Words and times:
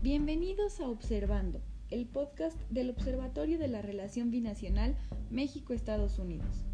Bienvenidos 0.00 0.78
a 0.78 0.88
Observando, 0.88 1.60
el 1.90 2.06
podcast 2.06 2.56
del 2.70 2.90
Observatorio 2.90 3.58
de 3.58 3.66
la 3.66 3.82
Relación 3.82 4.30
Binacional 4.30 4.96
México-Estados 5.28 6.20
Unidos. 6.20 6.64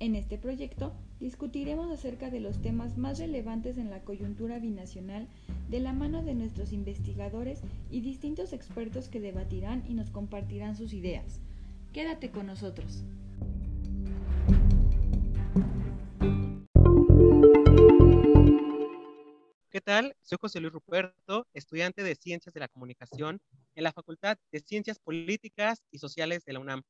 En 0.00 0.14
este 0.14 0.38
proyecto 0.38 0.94
discutiremos 1.20 1.90
acerca 1.90 2.30
de 2.30 2.40
los 2.40 2.62
temas 2.62 2.96
más 2.96 3.18
relevantes 3.18 3.76
en 3.76 3.90
la 3.90 4.00
coyuntura 4.00 4.60
binacional 4.60 5.28
de 5.68 5.80
la 5.80 5.92
mano 5.92 6.22
de 6.22 6.34
nuestros 6.34 6.72
investigadores 6.72 7.60
y 7.90 8.00
distintos 8.00 8.54
expertos 8.54 9.08
que 9.08 9.20
debatirán 9.20 9.84
y 9.86 9.92
nos 9.92 10.08
compartirán 10.08 10.74
sus 10.74 10.94
ideas. 10.94 11.42
Quédate 11.92 12.30
con 12.30 12.46
nosotros. 12.46 13.04
Tal? 19.84 20.16
Soy 20.22 20.38
José 20.40 20.60
Luis 20.60 20.72
Ruperto, 20.72 21.46
estudiante 21.52 22.02
de 22.02 22.14
Ciencias 22.14 22.54
de 22.54 22.60
la 22.60 22.68
Comunicación 22.68 23.40
en 23.74 23.84
la 23.84 23.92
Facultad 23.92 24.38
de 24.50 24.60
Ciencias 24.60 24.98
Políticas 24.98 25.84
y 25.90 25.98
Sociales 25.98 26.42
de 26.46 26.54
la 26.54 26.60
UNAM. 26.60 26.82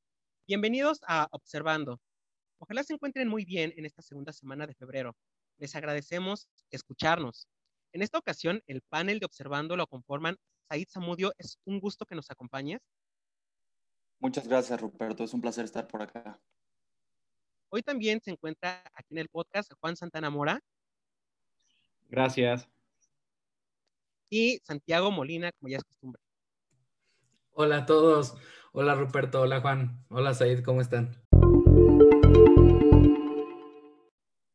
Bienvenidos 0.47 1.01
a 1.09 1.27
Observando. 1.33 2.01
Ojalá 2.59 2.85
se 2.85 2.95
encuentren 2.95 3.27
muy 3.27 3.45
bien 3.45 3.75
en 3.77 3.85
esta 3.85 4.01
segunda 4.01 4.33
semana 4.33 4.69
de 4.69 4.75
febrero. 4.75 5.17
Les 5.59 5.75
agradecemos 5.75 6.49
escucharnos. 6.71 7.49
En 7.93 8.03
esta 8.03 8.19
ocasión, 8.19 8.63
el 8.69 8.81
panel 8.83 9.19
de 9.19 9.27
Observando 9.27 9.77
lo 9.77 9.89
conforman 9.89 10.37
Said 10.69 10.87
Zamudio. 10.89 11.33
Es 11.37 11.59
un 11.65 11.81
gusto 11.81 12.07
que 12.07 12.15
nos 12.15 12.31
acompañes. 12.31 12.81
Muchas 14.21 14.47
gracias, 14.47 14.81
Ruperto. 14.81 15.25
Es 15.25 15.35
un 15.35 15.41
placer 15.41 15.65
estar 15.65 15.89
por 15.89 16.01
acá. 16.01 16.41
Hoy 17.71 17.83
también 17.83 18.21
se 18.21 18.31
encuentra 18.31 18.85
aquí 18.95 19.15
en 19.15 19.19
el 19.19 19.29
podcast 19.29 19.73
Juan 19.81 19.97
Santana 19.97 20.31
Mora. 20.31 20.61
Gracias. 22.09 22.69
Y 24.37 24.59
Santiago 24.65 25.13
Molina, 25.13 25.53
como 25.53 25.69
ya 25.69 25.77
es 25.77 25.85
costumbre. 25.85 26.21
Hola 27.53 27.77
a 27.77 27.87
todos. 27.87 28.35
Hola 28.73 28.97
Ruperto. 28.97 29.43
Hola 29.43 29.61
Juan. 29.61 30.05
Hola 30.09 30.35
Said. 30.35 30.65
¿Cómo 30.65 30.81
están? 30.81 31.15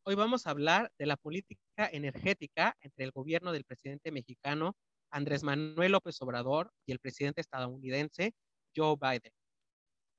Hoy 0.03 0.15
vamos 0.15 0.45
a 0.45 0.49
hablar 0.49 0.91
de 0.97 1.05
la 1.05 1.15
política 1.15 1.87
energética 1.93 2.75
entre 2.81 3.05
el 3.05 3.11
gobierno 3.11 3.53
del 3.53 3.63
presidente 3.63 4.11
mexicano 4.11 4.75
Andrés 5.11 5.43
Manuel 5.43 5.93
López 5.93 6.21
Obrador 6.21 6.73
y 6.85 6.91
el 6.91 6.99
presidente 6.99 7.39
estadounidense 7.39 8.33
Joe 8.75 8.97
Biden. 8.99 9.31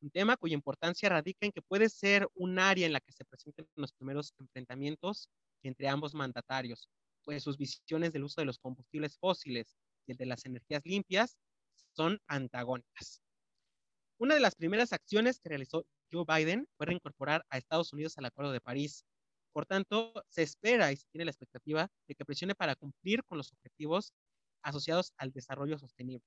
Un 0.01 0.11
tema 0.11 0.39
cuya 0.39 0.55
importancia 0.55 1.11
radica 1.11 1.45
en 1.45 1.53
que 1.53 1.61
puede 1.61 1.91
ser 1.91 2.27
un 2.33 2.59
área 2.59 2.87
en 2.87 2.95
la 2.95 3.01
que 3.01 3.13
se 3.13 3.27
presenten 3.27 3.69
los 3.77 3.93
primeros 3.93 4.33
enfrentamientos 4.39 5.29
entre 5.63 5.87
ambos 5.87 6.15
mandatarios, 6.15 6.89
pues 7.25 7.43
sus 7.43 7.59
visiones 7.59 8.13
del 8.13 8.25
uso 8.25 8.41
de 8.41 8.47
los 8.47 8.59
combustibles 8.59 9.19
fósiles 9.19 9.77
y 10.07 10.15
de 10.15 10.27
las 10.27 10.45
energías 10.47 10.83
limpias 10.85 11.37
son 11.93 12.19
antagónicas. 12.27 13.23
Una 14.19 14.35
de 14.35 14.41
las 14.41 14.55
primeras 14.55 14.93
acciones 14.93 15.41
que 15.41 15.49
realizó 15.49 15.85
Joe 16.13 16.25
Biden 16.27 16.67
fue 16.77 16.87
reincorporar 16.87 17.45
a 17.49 17.59
Estados 17.59 17.93
Unidos 17.93 18.19
al 18.19 18.27
Acuerdo 18.27 18.53
de 18.53 18.61
París, 18.61 19.05
por 19.53 19.67
tanto, 19.67 20.13
se 20.29 20.43
espera 20.43 20.93
y 20.93 20.97
se 20.97 21.07
tiene 21.11 21.25
la 21.25 21.33
expectativa 21.33 21.89
de 22.07 22.15
que 22.15 22.25
presione 22.25 22.55
para 22.55 22.77
cumplir 22.77 23.25
con 23.25 23.39
los 23.39 23.53
objetivos 23.53 24.13
asociados 24.63 25.13
al 25.17 25.33
desarrollo 25.33 25.79
sostenible. 25.79 26.25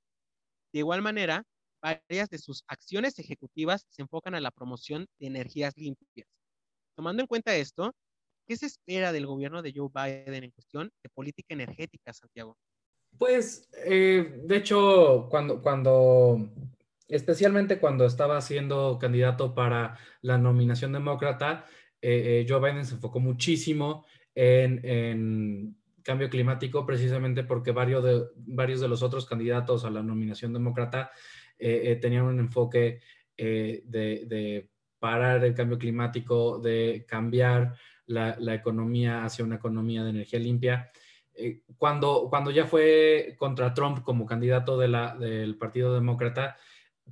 De 0.73 0.79
igual 0.79 1.01
manera, 1.01 1.43
varias 1.81 2.29
de 2.29 2.37
sus 2.37 2.63
acciones 2.67 3.19
ejecutivas 3.19 3.85
se 3.89 4.01
enfocan 4.01 4.35
a 4.35 4.41
la 4.41 4.51
promoción 4.51 5.07
de 5.19 5.27
energías 5.27 5.77
limpias. 5.77 6.27
Tomando 6.95 7.21
en 7.21 7.27
cuenta 7.27 7.55
esto, 7.55 7.93
¿qué 8.47 8.57
se 8.57 8.65
espera 8.65 9.11
del 9.11 9.25
gobierno 9.25 9.61
de 9.61 9.73
Joe 9.75 9.89
Biden 9.93 10.43
en 10.43 10.51
cuestión 10.51 10.91
de 11.01 11.09
política 11.09 11.53
energética, 11.53 12.13
Santiago? 12.13 12.57
Pues, 13.17 13.69
eh, 13.85 14.41
de 14.43 14.57
hecho, 14.57 15.27
cuando, 15.29 15.61
cuando, 15.61 16.49
especialmente 17.07 17.79
cuando 17.79 18.05
estaba 18.05 18.41
siendo 18.41 18.97
candidato 18.99 19.53
para 19.53 19.97
la 20.21 20.37
nominación 20.37 20.93
demócrata, 20.93 21.65
eh, 22.01 22.41
eh, 22.41 22.45
Joe 22.47 22.59
Biden 22.59 22.85
se 22.85 22.95
enfocó 22.95 23.19
muchísimo 23.19 24.05
en, 24.35 25.77
cambio 26.03 26.29
climático, 26.29 26.85
precisamente 26.85 27.45
porque 27.45 27.71
varios 27.71 28.03
de, 28.03 28.25
varios 28.35 28.81
de 28.81 28.89
los 28.89 29.01
otros 29.03 29.25
candidatos 29.25 29.85
a 29.85 29.89
la 29.89 30.03
nominación 30.03 30.51
demócrata 30.51 31.11
tenían 31.57 32.25
un 32.25 32.39
enfoque 32.39 32.99
de, 33.37 34.69
parar 34.99 35.45
el 35.45 35.53
cambio 35.53 35.77
climático, 35.77 36.59
de 36.59 37.05
cambiar 37.07 37.77
la, 38.05 38.53
economía 38.53 39.25
hacia 39.25 39.45
una 39.45 39.55
economía 39.55 40.03
de 40.03 40.11
energía 40.11 40.39
limpia. 40.39 40.91
cuando, 41.77 42.27
cuando 42.29 42.51
ya 42.51 42.65
fue 42.65 43.35
contra 43.37 43.73
Trump 43.73 44.03
como 44.03 44.25
candidato 44.25 44.77
del 44.77 45.57
Partido 45.57 45.93
Demócrata, 45.93 46.57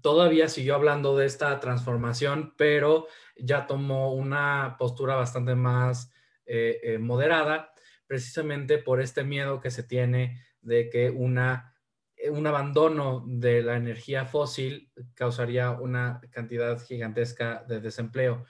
todavía 0.02 0.47
siguió 0.47 0.75
hablando 0.75 1.18
de 1.18 1.25
esta 1.25 1.59
transformación, 1.59 2.53
pero 2.57 3.07
ya 3.35 3.68
tomó 3.68 4.13
una 4.13 4.75
postura 4.79 5.16
bastante 5.16 5.56
más 5.56 6.12
eh, 6.46 6.79
eh, 6.84 6.97
moderada, 6.97 7.73
precisamente 8.08 8.78
por 8.78 9.02
este 9.02 9.23
miedo 9.23 9.59
que 9.59 9.72
se 9.72 9.84
tiene 9.84 10.41
de 10.62 10.90
que 10.90 11.09
una, 11.09 11.75
eh, 12.16 12.29
un 12.29 12.47
abandono 12.47 13.23
de 13.28 13.63
la 13.63 13.75
energía 13.75 14.25
fósil 14.25 14.91
causaría 15.13 15.72
una 15.72 16.22
cantidad 16.31 16.81
gigantesca 16.84 17.63
de 17.68 17.79
desempleo. 17.81 18.46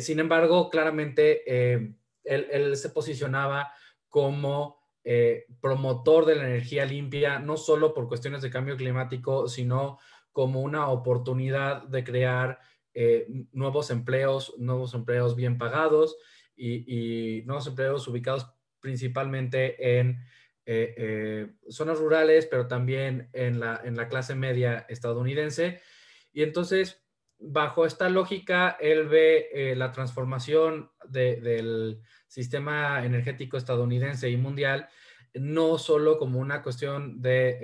Sin 0.00 0.20
embargo, 0.20 0.70
claramente 0.70 1.42
él, 2.24 2.76
se 2.76 2.90
posicionaba 2.90 3.72
como 4.08 4.80
promotor 5.60 6.26
de 6.26 6.36
la 6.36 6.44
energía 6.44 6.84
limpia, 6.84 7.38
no 7.40 7.56
solo 7.56 7.92
por 7.92 8.06
cuestiones 8.06 8.42
de 8.42 8.50
cambio 8.50 8.76
climático, 8.76 9.48
sino 9.48 9.98
como 10.32 10.62
una 10.62 10.88
oportunidad 10.88 11.82
de 11.84 12.04
crear 12.04 12.58
eh, 12.94 13.26
nuevos 13.52 13.90
empleos, 13.90 14.54
nuevos 14.58 14.92
empleos 14.94 15.36
bien 15.36 15.56
pagados 15.58 16.16
y, 16.56 17.42
nuevos 17.46 17.66
empleos 17.66 18.06
ubicados 18.06 18.52
principalmente 18.80 19.98
en 19.98 20.22
eh, 20.66 20.94
eh, 20.96 21.52
zonas 21.68 21.98
rurales, 21.98 22.46
pero 22.46 22.68
también 22.68 23.30
en 23.32 23.60
la, 23.60 23.80
en 23.84 23.96
la 23.96 24.08
clase 24.08 24.34
media 24.34 24.86
estadounidense. 24.88 25.80
Y 26.32 26.42
entonces, 26.42 27.01
bajo 27.42 27.86
esta 27.86 28.08
lógica, 28.08 28.76
él 28.80 29.08
ve 29.08 29.74
la 29.76 29.90
transformación 29.92 30.90
del 31.08 32.00
sistema 32.28 33.04
energético 33.04 33.56
estadounidense 33.56 34.30
y 34.30 34.36
mundial 34.36 34.88
no 35.34 35.78
solo 35.78 36.18
como 36.18 36.38
una 36.38 36.62
cuestión 36.62 37.20
de 37.20 37.50
eh, 37.50 37.58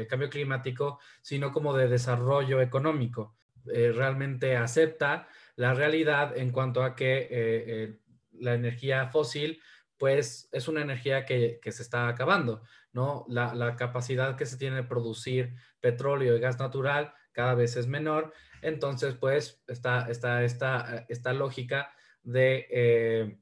eh, 0.00 0.06
cambio 0.06 0.28
climático, 0.28 0.98
sino 1.22 1.52
como 1.52 1.74
de 1.74 1.88
desarrollo 1.88 2.60
económico. 2.60 3.36
Eh, 3.72 3.92
realmente 3.92 4.56
acepta 4.56 5.28
la 5.56 5.72
realidad 5.72 6.36
en 6.36 6.50
cuanto 6.50 6.82
a 6.82 6.94
que 6.94 7.98
la 8.32 8.54
energía 8.54 9.06
fósil, 9.06 9.62
pues 9.96 10.48
es 10.52 10.68
una 10.68 10.82
energía 10.82 11.24
que, 11.24 11.60
se 11.62 11.82
está 11.82 12.08
acabando, 12.08 12.62
¿no? 12.92 13.24
La, 13.28 13.76
capacidad 13.76 14.36
que 14.36 14.46
se 14.46 14.58
tiene 14.58 14.76
de 14.76 14.82
producir 14.82 15.54
petróleo 15.80 16.36
y 16.36 16.40
gas 16.40 16.58
natural 16.58 17.14
cada 17.32 17.54
vez 17.54 17.76
es 17.76 17.86
menor, 17.86 18.32
entonces 18.64 19.14
pues 19.14 19.62
está, 19.68 20.10
está 20.10 20.42
esta 20.42 21.32
lógica 21.32 21.92
de, 22.22 23.38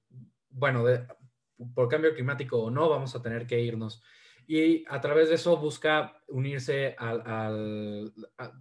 bueno, 0.50 0.84
de 0.84 1.06
por 1.74 1.88
cambio 1.88 2.14
climático 2.14 2.58
o 2.58 2.70
no, 2.70 2.88
vamos 2.88 3.14
a 3.14 3.22
tener 3.22 3.46
que 3.46 3.60
irnos. 3.60 4.02
Y 4.46 4.84
a 4.88 5.00
través 5.00 5.28
de 5.28 5.36
eso 5.36 5.56
busca 5.56 6.20
unirse 6.28 6.96
al, 6.98 8.12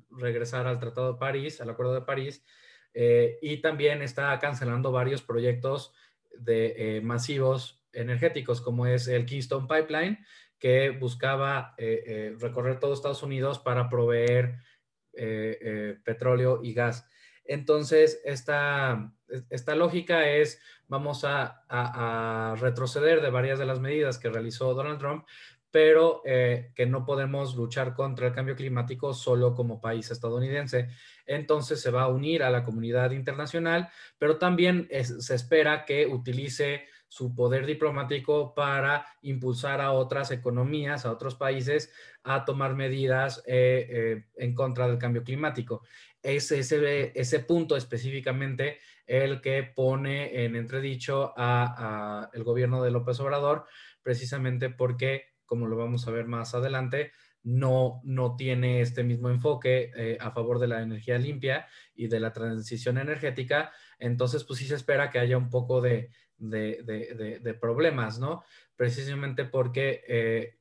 regresar 0.09 0.67
al 0.67 0.79
Tratado 0.79 1.13
de 1.13 1.19
París, 1.19 1.59
al 1.59 1.69
Acuerdo 1.69 1.93
de 1.93 2.01
París, 2.01 2.45
eh, 2.93 3.39
y 3.41 3.57
también 3.57 4.01
está 4.01 4.37
cancelando 4.39 4.91
varios 4.91 5.21
proyectos 5.21 5.93
de 6.37 6.97
eh, 6.97 7.01
masivos 7.01 7.83
energéticos, 7.93 8.61
como 8.61 8.85
es 8.85 9.07
el 9.07 9.25
Keystone 9.25 9.67
Pipeline, 9.67 10.19
que 10.59 10.91
buscaba 10.91 11.73
eh, 11.77 12.35
recorrer 12.39 12.79
todo 12.79 12.93
Estados 12.93 13.23
Unidos 13.23 13.59
para 13.59 13.89
proveer 13.89 14.59
petróleo 15.13 16.59
y 16.63 16.73
gas. 16.73 17.05
Entonces, 17.45 18.21
esta, 18.23 19.11
esta 19.49 19.75
lógica 19.75 20.29
es, 20.29 20.61
vamos 20.87 21.25
a, 21.25 22.55
retroceder 22.59 23.21
de 23.21 23.29
varias 23.29 23.59
de 23.59 23.65
las 23.65 23.79
medidas 23.79 24.17
que 24.17 24.29
realizó 24.29 24.73
Donald 24.73 24.99
Trump, 24.99 25.25
pero 25.71 26.21
eh, 26.25 26.71
que 26.75 26.85
no 26.85 27.05
podemos 27.05 27.55
luchar 27.55 27.93
contra 27.93 28.27
el 28.27 28.33
cambio 28.33 28.55
climático 28.55 29.13
solo 29.13 29.55
como 29.55 29.79
país 29.79 30.11
estadounidense. 30.11 30.89
Entonces 31.25 31.81
se 31.81 31.91
va 31.91 32.03
a 32.03 32.07
unir 32.09 32.43
a 32.43 32.49
la 32.49 32.63
comunidad 32.63 33.11
internacional, 33.11 33.89
pero 34.17 34.37
también 34.37 34.89
se 34.89 35.35
espera 35.35 35.85
que 35.85 36.05
utilice 36.05 36.85
su 37.11 37.35
poder 37.35 37.65
diplomático 37.65 38.55
para 38.55 39.05
impulsar 39.21 39.81
a 39.81 39.91
otras 39.91 40.31
economías, 40.31 41.05
a 41.05 41.11
otros 41.11 41.35
países, 41.35 41.91
a 42.23 42.45
tomar 42.45 42.73
medidas 42.73 43.43
eh, 43.45 43.85
eh, 43.89 44.23
en 44.37 44.55
contra 44.55 44.87
del 44.87 44.97
cambio 44.97 45.21
climático. 45.21 45.83
Es 46.23 46.53
ese, 46.53 47.11
ese 47.13 47.39
punto 47.39 47.75
específicamente 47.75 48.79
el 49.05 49.41
que 49.41 49.61
pone 49.63 50.45
en 50.45 50.55
entredicho 50.55 51.33
a, 51.35 52.29
el 52.31 52.45
gobierno 52.45 52.81
de 52.81 52.91
López 52.91 53.19
Obrador, 53.19 53.65
precisamente 54.01 54.69
porque, 54.69 55.33
como 55.45 55.67
lo 55.67 55.75
vamos 55.75 56.07
a 56.07 56.11
ver 56.11 56.27
más 56.27 56.55
adelante, 56.55 57.11
no, 57.43 57.99
no 58.05 58.37
tiene 58.37 58.79
este 58.79 59.03
mismo 59.03 59.29
enfoque 59.29 59.91
eh, 59.97 60.17
a 60.21 60.31
favor 60.31 60.59
de 60.59 60.67
la 60.67 60.81
energía 60.81 61.17
limpia 61.17 61.67
y 61.93 62.07
de 62.07 62.21
la 62.21 62.31
transición 62.31 62.97
energética, 62.99 63.73
entonces 63.99 64.45
pues 64.45 64.59
sí 64.59 64.65
se 64.65 64.75
espera 64.75 65.09
que 65.09 65.19
haya 65.19 65.37
un 65.37 65.49
poco 65.49 65.81
de, 65.81 66.11
problemas, 67.59 68.19
¿no? 68.19 68.43
Precisamente 68.75 69.45
porque 69.45 70.03
eh, 70.07 70.57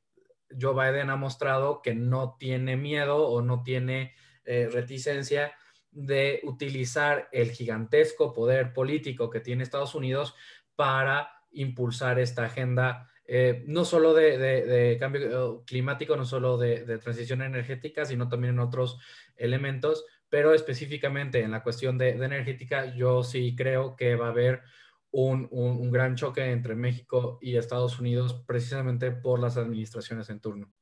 Joe 0.60 0.74
Biden 0.74 1.10
ha 1.10 1.16
mostrado 1.16 1.82
que 1.82 1.94
no 1.94 2.36
tiene 2.38 2.76
miedo 2.76 3.26
o 3.26 3.42
no 3.42 3.62
tiene 3.62 4.14
eh, 4.44 4.68
reticencia 4.70 5.52
de 5.90 6.40
utilizar 6.44 7.28
el 7.32 7.50
gigantesco 7.50 8.32
poder 8.32 8.72
político 8.72 9.30
que 9.30 9.40
tiene 9.40 9.62
Estados 9.62 9.94
Unidos 9.94 10.34
para 10.76 11.30
impulsar 11.50 12.18
esta 12.18 12.44
agenda 12.44 13.10
eh, 13.32 13.62
no 13.68 13.84
solo 13.84 14.12
de, 14.12 14.96
cambio 14.98 15.62
climático, 15.64 16.16
no 16.16 16.24
solo 16.24 16.58
de, 16.58 16.98
transición 16.98 17.42
energética, 17.42 18.04
sino 18.04 18.28
también 18.28 18.54
en 18.54 18.58
otros 18.58 18.98
elementos, 19.36 20.04
pero 20.28 20.52
específicamente 20.52 21.40
en 21.40 21.52
la 21.52 21.62
cuestión 21.62 21.96
de, 21.96 22.10
energética, 22.10 22.92
yo 22.92 23.22
sí 23.22 23.54
creo 23.54 23.94
que 23.94 24.16
va 24.16 24.26
a 24.26 24.30
haber 24.30 24.62
un, 25.12 25.90
gran 25.90 26.14
choque 26.14 26.50
entre 26.50 26.74
México 26.74 27.38
y 27.40 27.56
Estados 27.56 27.98
Unidos 27.98 28.42
precisamente 28.46 29.10
por 29.10 29.40
las 29.40 29.56
administraciones 29.56 30.30
en 30.30 30.40
turno. 30.40 30.72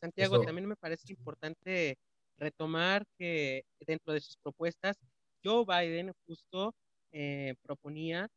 Santiago, 0.00 0.40
también 0.42 0.68
me 0.68 0.76
parece 0.76 1.12
importante 1.12 1.98
retomar 2.36 3.04
que 3.18 3.64
dentro 3.80 4.12
de 4.12 4.20
sus 4.20 4.36
propuestas, 4.36 4.96
Joe 5.42 5.64
Biden 5.64 6.12
justo 6.26 6.74
eh, 7.12 7.54
proponía 7.62 8.28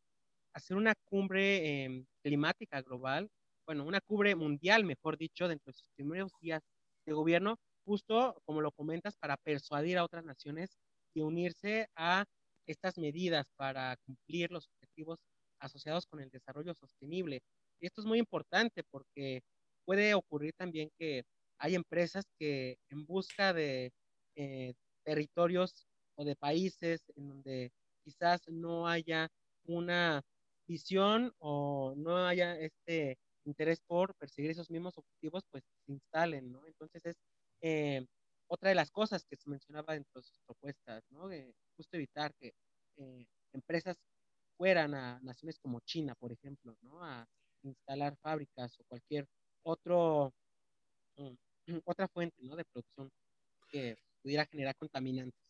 hacer 0.54 0.78
una 0.78 0.96
cumbre 1.06 1.84
em, 1.84 2.06
climática 2.24 2.82
global 2.82 3.30
bueno, 3.66 3.86
una 3.86 4.02
cubre 4.02 4.36
mundial, 4.36 4.84
mejor 4.84 5.18
dicho, 5.18 5.48
dentro 5.48 5.72
de 5.72 5.78
sus 5.78 5.88
primeros 5.96 6.32
días 6.42 6.62
de 7.06 7.14
gobierno, 7.14 7.58
justo 7.86 8.36
como 8.46 8.62
lo 8.62 8.72
comentas, 8.72 9.16
para 9.16 9.38
persuadir 9.38 9.98
a 9.98 10.04
otras 10.04 10.26
naciones 10.26 10.78
y 11.14 11.22
unirse 11.22 11.88
a 11.96 12.26
estas 12.66 12.98
medidas 12.98 13.48
para 13.56 13.96
cumplir 14.06 14.52
los 14.52 14.68
objetivos 14.68 15.20
asociados 15.62 16.06
con 16.06 16.20
el 16.20 16.30
desarrollo 16.30 16.74
sostenible. 16.74 17.42
Y 17.80 17.88
esto 17.88 18.02
es 18.02 18.08
muy 18.08 18.20
importante 18.20 18.84
porque 18.92 19.42
puede 19.86 20.14
ocurrir 20.14 20.54
también 20.58 20.90
que 21.00 21.24
hay 21.58 21.76
empresas 21.76 22.26
que 22.40 22.78
en 22.90 23.06
busca 23.06 23.54
de 23.54 23.92
eh, 24.36 24.74
territorios 25.04 25.88
o 26.16 26.26
de 26.26 26.36
países 26.36 27.02
en 27.16 27.30
donde 27.30 27.72
quizás 28.04 28.42
no 28.48 28.88
haya 28.88 29.30
una 29.66 30.22
visión 30.68 31.34
o 31.40 31.94
no 31.98 32.18
haya 32.26 32.58
este 32.58 33.18
interés 33.46 33.80
por 33.88 34.16
perseguir 34.16 34.52
esos 34.52 34.70
mismos 34.70 34.98
objetivos, 34.98 35.44
pues 35.52 35.64
se 35.86 35.94
instalen, 35.94 36.52
¿no? 36.52 36.66
Entonces 36.68 37.06
es 37.06 37.16
eh, 37.62 38.06
otra 38.48 38.70
de 38.70 38.76
las 38.76 38.92
cosas 38.92 39.26
que 39.26 39.36
se 39.36 39.50
mencionaba 39.50 39.94
dentro 39.94 40.22
de 40.22 40.24
sus 40.24 40.38
propuestas, 40.46 41.04
¿no? 41.10 41.28
De 41.28 41.54
justo 41.76 41.98
evitar 41.98 42.34
que 42.40 42.54
eh, 42.98 43.26
empresas 43.54 43.98
fueran 44.62 44.94
a 44.94 45.20
naciones 45.24 45.58
como 45.58 45.80
China, 45.80 46.14
por 46.14 46.32
ejemplo, 46.32 46.78
¿no? 46.84 47.04
A 47.04 47.28
instalar 47.64 48.16
fábricas 48.22 48.80
o 48.80 48.84
cualquier 48.88 49.26
otro, 49.64 50.32
mm, 51.18 51.34
otra 51.86 52.08
fuente, 52.08 52.36
¿no? 52.44 52.56
De 52.56 52.64
producción 52.66 53.10
que 53.70 53.98
pudiera 54.22 54.46
generar 54.46 54.76
contaminantes. 54.76 55.42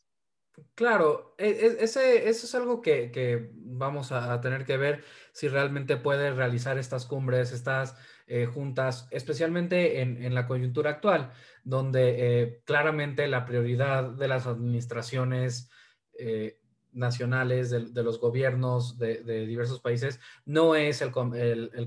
Claro, 0.76 1.36
e, 1.38 1.50
e, 1.50 1.84
ese, 1.84 2.30
eso 2.30 2.46
es 2.46 2.56
algo 2.56 2.82
que, 2.82 3.52
vamos 3.54 4.14
a, 4.14 4.40
tener 4.40 4.64
que 4.64 4.78
ver 4.78 5.04
si 5.34 5.50
realmente 5.50 5.98
puede 5.98 6.32
realizar 6.32 6.78
estas 6.78 7.06
cumbres, 7.06 7.52
estas 7.52 7.98
eh, 8.28 8.46
juntas, 8.46 9.10
especialmente 9.12 10.00
en, 10.00 10.34
la 10.34 10.48
coyuntura 10.48 10.90
actual, 10.90 11.34
donde 11.66 12.16
eh, 12.44 12.62
claramente 12.64 13.28
la 13.28 13.44
prioridad 13.46 14.10
de 14.12 14.30
las 14.30 14.48
administraciones 14.48 15.70
eh, 16.18 16.61
nacionales, 16.94 17.70
de, 17.70 18.04
los 18.04 18.20
gobiernos 18.20 18.98
de, 18.98 19.46
diversos 19.46 19.80
países, 19.80 20.20
no 20.46 20.76
es 20.76 21.02
el, 21.02 21.12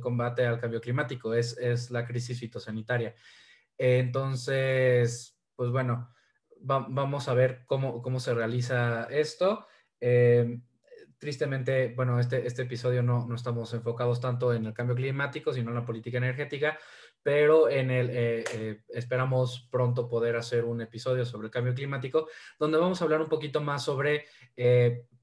combate 0.00 0.46
al 0.46 0.60
cambio 0.60 0.80
climático, 0.80 1.34
es, 1.34 1.56
es 1.58 1.90
la 1.90 2.06
crisis 2.06 2.40
fitosanitaria. 2.40 3.14
Entonces, 3.76 5.38
pues 5.56 5.70
bueno 5.70 6.14
vamos 6.64 7.28
a 7.28 7.34
ver 7.34 7.64
cómo, 7.66 8.02
cómo 8.02 8.20
se 8.20 8.34
realiza 8.34 9.04
esto. 9.10 9.66
Eh, 10.00 10.60
tristemente, 11.18 11.92
bueno, 11.94 12.18
este, 12.18 12.46
este 12.46 12.62
episodio 12.62 13.02
no, 13.02 13.26
no, 13.26 13.34
estamos 13.34 13.72
enfocados 13.74 14.20
tanto 14.20 14.52
en 14.52 14.66
el 14.66 14.74
cambio 14.74 14.96
climático, 14.96 15.52
sino 15.52 15.70
en 15.70 15.76
la 15.76 15.84
política 15.84 16.18
energética, 16.18 16.78
pero 17.24 17.68
en 17.68 17.90
el, 17.90 18.10
eh, 18.10 18.44
eh, 18.52 18.80
esperamos 18.90 19.66
pronto 19.72 20.08
poder 20.08 20.36
hacer 20.36 20.64
un 20.64 20.80
episodio 20.80 21.24
sobre 21.24 21.46
el 21.46 21.50
cambio 21.50 21.74
climático, 21.74 22.28
donde 22.60 22.78
vamos 22.78 23.00
a 23.00 23.04
hablar 23.04 23.20
un 23.20 23.28
poquito 23.28 23.60
más 23.60 23.82
sobre, 23.82 24.26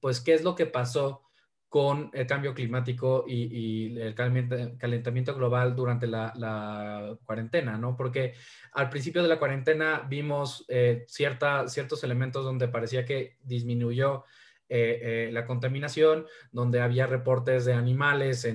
pues, 0.01 0.19
qué 0.19 0.33
es 0.33 0.43
lo 0.43 0.55
que 0.55 0.65
pasó 0.65 1.31
con 1.71 2.09
el 2.11 2.27
cambio 2.27 2.53
climático 2.53 3.23
y, 3.25 3.97
el 3.97 4.13
calentamiento 4.13 5.33
global 5.33 5.73
durante 5.73 6.05
la, 6.05 7.17
cuarentena, 7.23 7.77
¿no? 7.77 7.95
Porque 7.95 8.33
al 8.73 8.89
principio 8.89 9.23
de 9.23 9.29
la 9.29 9.39
cuarentena 9.39 10.05
vimos 10.09 10.65
eh, 10.67 11.05
ciertos 11.07 12.03
elementos 12.03 12.43
donde 12.43 12.67
parecía 12.67 13.05
que 13.05 13.37
disminuyó 13.41 14.25
eh, 14.67 14.99
eh, 15.01 15.29
la 15.31 15.45
contaminación, 15.45 16.25
donde 16.51 16.81
había 16.81 17.07
reportes 17.07 17.63
de 17.63 17.71
animales 17.71 18.45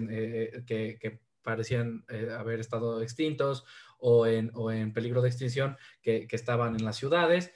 que, 0.67 1.21
parecían 1.47 2.05
haber 2.37 2.61
estado 2.61 3.01
extintos 3.01 3.65
o 3.99 4.27
en, 4.27 4.93
peligro 4.93 5.23
de 5.23 5.29
extinción 5.29 5.79
que, 6.03 6.27
estaban 6.31 6.75
en 6.75 6.85
las 6.85 6.97
ciudades 6.97 7.53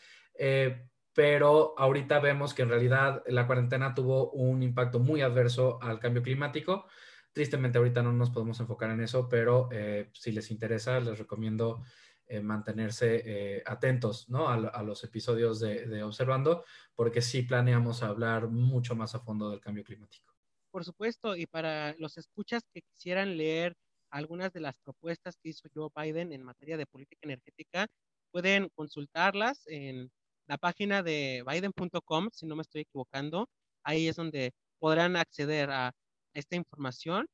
pero 1.13 1.75
ahorita 1.77 2.21
vemos 2.21 2.55
que 2.55 2.63
en 2.63 2.69
realidad 2.69 3.23
la 3.27 3.47
cuarentena 3.47 3.95
tuvo 3.95 4.31
un 4.31 4.63
impacto 4.63 5.01
muy 5.01 5.23
adverso 5.23 5.79
al 5.83 5.99
cambio 5.99 6.23
climático. 6.23 6.87
Tristemente 7.33 7.79
ahorita 7.79 8.03
no 8.03 8.13
nos 8.13 8.31
podemos 8.31 8.59
enfocar 8.61 8.91
en 8.91 9.01
eso, 9.01 9.29
pero 9.29 9.69
eh, 9.73 10.11
si 10.13 10.33
les 10.33 10.51
interesa, 10.51 11.01
les 11.01 11.19
recomiendo 11.19 11.83
eh, 12.27 12.41
mantenerse 12.41 13.23
eh, 13.25 13.63
atentos 13.67 14.29
¿no? 14.29 14.49
a, 14.49 14.83
los 14.83 15.05
episodios 15.05 15.59
de, 15.61 15.87
de, 15.87 16.03
Observando, 16.03 16.65
porque 16.95 17.23
sí 17.23 17.43
planeamos 17.43 18.03
hablar 18.03 18.49
mucho 18.49 18.95
más 18.95 19.15
a 19.15 19.21
fondo 19.21 19.51
del 19.51 19.61
cambio 19.61 19.85
climático. 19.85 20.30
Por 20.71 20.85
supuesto, 20.85 21.37
y 21.37 21.47
para 21.47 21.95
los 21.99 22.17
escuchas 22.19 22.63
que 22.73 22.83
quisieran 22.83 23.37
leer 23.37 23.75
algunas 24.11 24.53
de 24.53 24.61
las 24.61 24.75
propuestas 24.85 25.37
que 25.43 25.51
hizo 25.51 25.69
Joe 25.75 25.91
Biden 25.95 26.33
en 26.33 26.43
materia 26.43 26.77
de 26.77 26.87
política 26.87 27.21
energética, 27.23 27.87
pueden 28.31 28.69
consultarlas 28.75 29.67
en 29.67 30.11
la 30.47 30.59
página 30.59 31.03
de 31.03 31.45
Biden.com, 31.47 32.29
si 32.33 32.47
no 32.47 32.57
me 32.57 32.63
estoy 32.63 32.83
equivocando, 32.83 33.49
ahí 33.85 34.09
es 34.09 34.17
donde 34.17 34.53
podrán 34.79 35.17
acceder 35.17 35.71
a 35.71 35.93
esta 36.35 36.57
información 36.57 37.27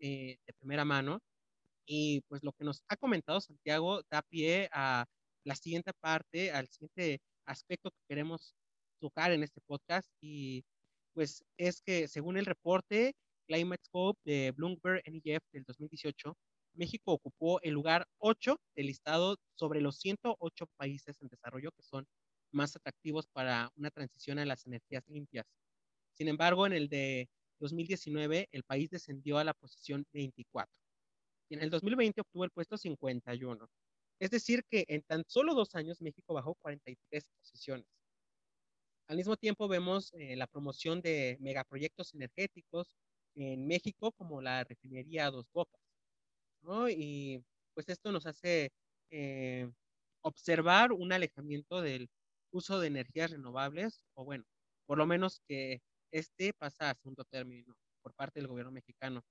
eh, 0.00 0.38
de 0.46 0.52
primera 0.54 0.84
mano. 0.84 1.20
Y 1.86 2.22
pues 2.28 2.42
lo 2.42 2.52
que 2.52 2.64
nos 2.64 2.82
ha 2.88 2.96
comentado 2.96 3.40
Santiago 3.40 4.02
da 4.10 4.22
pie 4.22 4.68
a 4.72 5.06
la 5.44 5.54
siguiente 5.54 5.92
parte, 6.00 6.50
al 6.50 6.68
siguiente 6.68 7.20
aspecto 7.46 7.90
que 7.90 8.02
queremos 8.08 8.54
tocar 9.00 9.32
en 9.32 9.42
este 9.44 9.60
podcast. 9.66 10.10
Y 10.20 10.64
pues 11.16 11.42
es 11.56 11.80
que 11.80 12.08
según 12.08 12.36
el 12.36 12.44
reporte 12.44 13.14
Climate 13.48 13.82
Scope 13.86 14.20
de 14.26 14.50
Bloomberg 14.50 15.02
NEF 15.06 15.42
del 15.50 15.64
2018, 15.64 16.36
México 16.74 17.10
ocupó 17.12 17.58
el 17.62 17.72
lugar 17.72 18.06
8 18.18 18.60
del 18.76 18.88
listado 18.88 19.38
sobre 19.54 19.80
los 19.80 19.96
108 19.96 20.66
países 20.76 21.16
en 21.22 21.28
desarrollo 21.28 21.70
que 21.72 21.82
son 21.82 22.06
más 22.52 22.76
atractivos 22.76 23.26
para 23.28 23.70
una 23.76 23.90
transición 23.90 24.38
a 24.38 24.44
las 24.44 24.66
energías 24.66 25.04
limpias. 25.08 25.46
Sin 26.12 26.28
embargo, 26.28 26.66
en 26.66 26.74
el 26.74 26.90
de 26.90 27.30
2019, 27.60 28.48
el 28.52 28.62
país 28.64 28.90
descendió 28.90 29.38
a 29.38 29.44
la 29.44 29.54
posición 29.54 30.04
24 30.12 30.70
y 31.48 31.54
en 31.54 31.62
el 31.62 31.70
2020 31.70 32.20
obtuvo 32.20 32.44
el 32.44 32.50
puesto 32.50 32.76
51. 32.76 33.66
Es 34.20 34.30
decir, 34.30 34.64
que 34.68 34.84
en 34.88 35.00
tan 35.00 35.24
solo 35.26 35.54
dos 35.54 35.74
años 35.76 36.02
México 36.02 36.34
bajó 36.34 36.56
43 36.56 37.24
posiciones. 37.40 37.86
Al 39.08 39.16
mismo 39.16 39.36
tiempo 39.36 39.68
vemos 39.68 40.12
eh, 40.14 40.34
la 40.36 40.46
promoción 40.48 41.00
de 41.00 41.36
megaproyectos 41.40 42.12
energéticos 42.14 42.96
en 43.36 43.66
México 43.66 44.12
como 44.12 44.42
la 44.42 44.64
refinería 44.64 45.30
Dos 45.30 45.46
Bocas. 45.52 45.80
Y 46.90 47.44
pues 47.74 47.88
esto 47.88 48.10
nos 48.10 48.26
hace 48.26 48.72
eh, 49.10 49.70
observar 50.22 50.92
un 50.92 51.12
alejamiento 51.12 51.80
del 51.82 52.08
uso 52.50 52.80
de 52.80 52.88
energías 52.88 53.30
renovables, 53.30 54.02
o 54.14 54.24
bueno, 54.24 54.44
por 54.86 54.98
lo 54.98 55.06
menos 55.06 55.40
que 55.48 55.80
este 56.12 56.52
pasa 56.54 56.90
a 56.90 56.94
segundo 56.94 57.24
término 57.24 57.74
por 58.02 58.14
parte 58.14 58.40
del 58.40 58.48
gobierno 58.48 58.72
mexicano. 58.72 59.22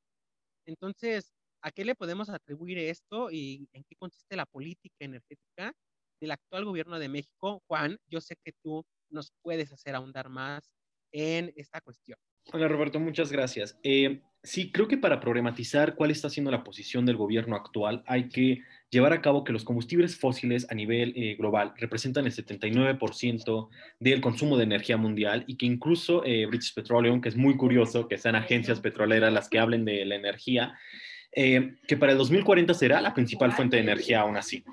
Entonces, 0.66 1.34
¿a 1.62 1.72
qué 1.72 1.86
le 1.86 1.96
podemos 1.96 2.30
atribuir 2.30 2.78
esto 2.78 3.32
y 3.32 3.68
en 3.74 3.84
qué 3.84 3.96
consiste 3.98 4.36
la 4.38 4.46
política 4.46 4.96
energética 5.00 5.74
del 6.22 6.32
actual 6.32 6.66
gobierno 6.66 7.00
de 7.00 7.10
México? 7.10 7.62
Juan, 7.68 7.98
yo 8.08 8.22
sé 8.22 8.36
que 8.44 8.54
tú 8.64 8.86
nos 9.16 9.34
puedes 9.42 9.74
hacer 9.74 9.96
ahondar 9.96 10.30
más 10.30 10.72
en 11.12 11.52
esta 11.56 11.82
cuestión. 11.82 12.20
Hola 12.54 12.68
Roberto, 12.68 13.00
muchas 13.00 13.32
gracias. 13.32 13.80
Eh, 13.82 14.22
Sí, 14.46 14.72
creo 14.72 14.88
que 14.88 15.00
para 15.00 15.20
problematizar 15.20 15.96
cuál 15.96 16.12
está 16.12 16.30
siendo 16.30 16.52
la 16.52 16.64
posición 16.64 17.04
del 17.04 17.18
gobierno 17.18 17.56
actual 17.56 18.04
hay 18.06 18.30
que 18.30 18.62
llevar 18.92 19.12
a 19.12 19.20
cabo 19.20 19.44
que 19.44 19.52
los 19.52 19.64
combustibles 19.64 20.20
fósiles 20.20 20.68
a 20.70 20.76
nivel 20.76 21.14
eh, 21.16 21.36
global 21.36 21.74
representan 21.78 22.28
el 22.28 22.32
79% 22.32 23.70
del 24.00 24.22
consumo 24.22 24.56
de 24.56 24.66
energía 24.66 24.98
mundial 24.98 25.46
y 25.48 25.58
que 25.58 25.66
incluso 25.66 26.24
eh, 26.24 26.46
British 26.46 26.76
Petroleum, 26.76 27.22
que 27.22 27.30
es 27.30 27.36
muy 27.36 27.58
curioso 27.58 28.08
que 28.08 28.20
sean 28.20 28.36
agencias 28.36 28.80
petroleras 28.82 29.34
las 29.34 29.50
que 29.50 29.58
hablen 29.58 29.84
de 29.84 30.06
la 30.06 30.14
energía, 30.14 30.78
eh, 31.32 31.78
que 31.88 31.98
para 31.98 32.12
el 32.12 32.20
2040 32.20 32.76
será 32.76 33.02
la 33.02 33.16
principal 33.16 33.52
fuente 33.52 33.78
de 33.78 33.82
energía 33.82 34.22
aún 34.22 34.38
así. 34.38 34.64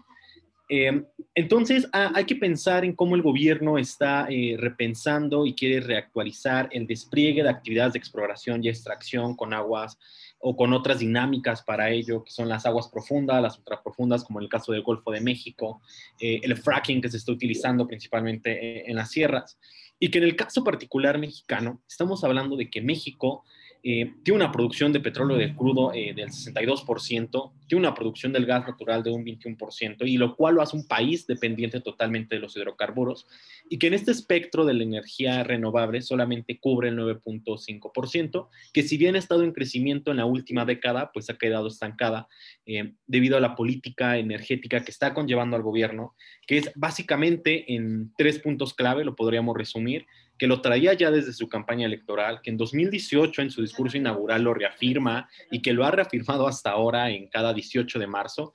Entonces, 1.35 1.89
ah, 1.93 2.13
hay 2.15 2.25
que 2.25 2.37
pensar 2.37 2.85
en 2.85 2.95
cómo 2.95 3.15
el 3.15 3.23
gobierno 3.23 3.79
está 3.79 4.27
repensando 4.57 5.45
y 5.45 5.55
quiere 5.55 5.81
reactualizar 5.81 6.69
el 6.73 6.87
despliegue 6.87 7.43
de 7.43 7.51
actividades 7.51 7.93
de 7.93 7.99
exploración 7.99 8.65
y 8.65 8.69
extracción 8.69 9.37
con 9.37 9.53
aguas 9.53 9.99
o 10.45 10.57
con 10.57 10.73
otras 10.73 10.99
dinámicas 10.99 11.63
para 11.63 11.91
ello, 11.91 12.25
que 12.25 12.33
son 12.33 12.49
las 12.49 12.67
aguas 12.67 12.89
profundas, 12.89 13.41
las 13.41 13.59
ultraprofundas, 13.59 14.25
como 14.25 14.41
en 14.41 14.45
el 14.45 14.49
caso 14.51 14.73
del 14.73 14.83
Golfo 14.83 15.13
de 15.13 15.21
México, 15.21 15.81
eh, 16.21 16.41
el 16.43 16.57
fracking 16.57 17.01
que 17.01 17.09
se 17.09 17.19
está 17.19 17.31
utilizando 17.31 17.87
principalmente 17.87 18.51
eh, 18.51 18.85
en 18.89 18.97
las 18.97 19.13
sierras, 19.13 19.57
y 20.01 20.11
que 20.11 20.19
en 20.19 20.25
el 20.25 20.35
caso 20.35 20.65
particular 20.65 21.17
mexicano, 21.17 21.81
estamos 21.89 22.25
hablando 22.25 22.57
de 22.57 22.69
que 22.69 22.83
México 22.83 23.45
eh, 23.85 24.15
tiene 24.23 24.37
una 24.37 24.53
producción 24.53 24.93
de 24.93 25.01
petróleo 25.01 25.37
de 25.37 25.57
crudo 25.57 25.93
eh, 25.93 26.15
del 26.15 26.29
62%, 26.29 27.53
tiene 27.67 27.81
una 27.81 27.95
producción 27.95 28.33
del 28.33 28.47
gas 28.47 28.65
natural 28.65 29.03
de 29.03 29.11
un 29.11 29.25
21%, 29.25 30.07
y 30.07 30.19
lo 30.19 30.37
cual 30.37 30.55
lo 30.55 30.63
hace 30.63 30.77
un 30.77 30.87
país 30.87 31.27
dependiente 31.27 31.81
totalmente 31.81 32.37
de 32.37 32.41
los 32.41 32.57
hidrocarburos, 32.57 33.27
y 33.69 33.79
que 33.79 33.89
en 33.89 33.95
este 33.95 34.13
espectro 34.13 34.65
de 34.65 34.75
la 34.75 34.85
energía 34.85 35.43
renovable 35.43 36.01
solamente 36.01 36.61
cubre 36.61 36.91
el 36.91 36.99
9.5%, 36.99 38.49
que 38.73 38.83
si 38.85 38.97
bien 38.97 39.17
ha 39.17 39.19
estado 39.19 39.43
en 39.43 39.53
crecimiento 39.53 40.13
en 40.13 40.19
la 40.19 40.27
última 40.27 40.65
década, 40.65 41.11
pues 41.13 41.29
ha 41.29 41.37
quedado 41.37 41.67
estancada 41.67 42.29
eh, 42.67 42.93
debido 43.09 43.37
a 43.37 43.41
la 43.41 43.57
política 43.57 44.17
energética 44.17 44.85
que 44.85 44.93
está 44.93 45.13
conllevando 45.13 45.57
al 45.57 45.63
gobierno, 45.63 46.15
que 46.47 46.59
es 46.59 46.71
básicamente 46.77 47.75
en 47.75 48.13
tres 48.17 48.39
puntos 48.39 48.75
clave, 48.75 49.05
lo 49.05 49.17
podríamos 49.17 49.57
resumir, 49.57 50.07
que 50.43 50.49
lo 50.49 50.61
traía 50.61 50.93
ya 50.95 51.13
desde 51.13 51.33
su 51.33 51.49
campaña 51.49 51.87
electoral, 51.87 52.41
que 52.43 52.51
en 52.51 52.57
2018 52.57 53.43
en 53.43 53.51
su 53.53 53.63
discurso 53.63 53.97
inaugural 53.97 54.43
lo 54.43 54.53
reafirma 54.53 55.29
y 55.53 55.63
que 55.63 55.73
lo 55.73 55.85
ha 55.85 55.93
reafirmado 55.93 56.49
hasta 56.49 56.71
ahora 56.71 57.11
en 57.11 57.29
cada 57.29 57.55
18 57.55 57.97
de 58.01 58.09
marzo, 58.09 58.53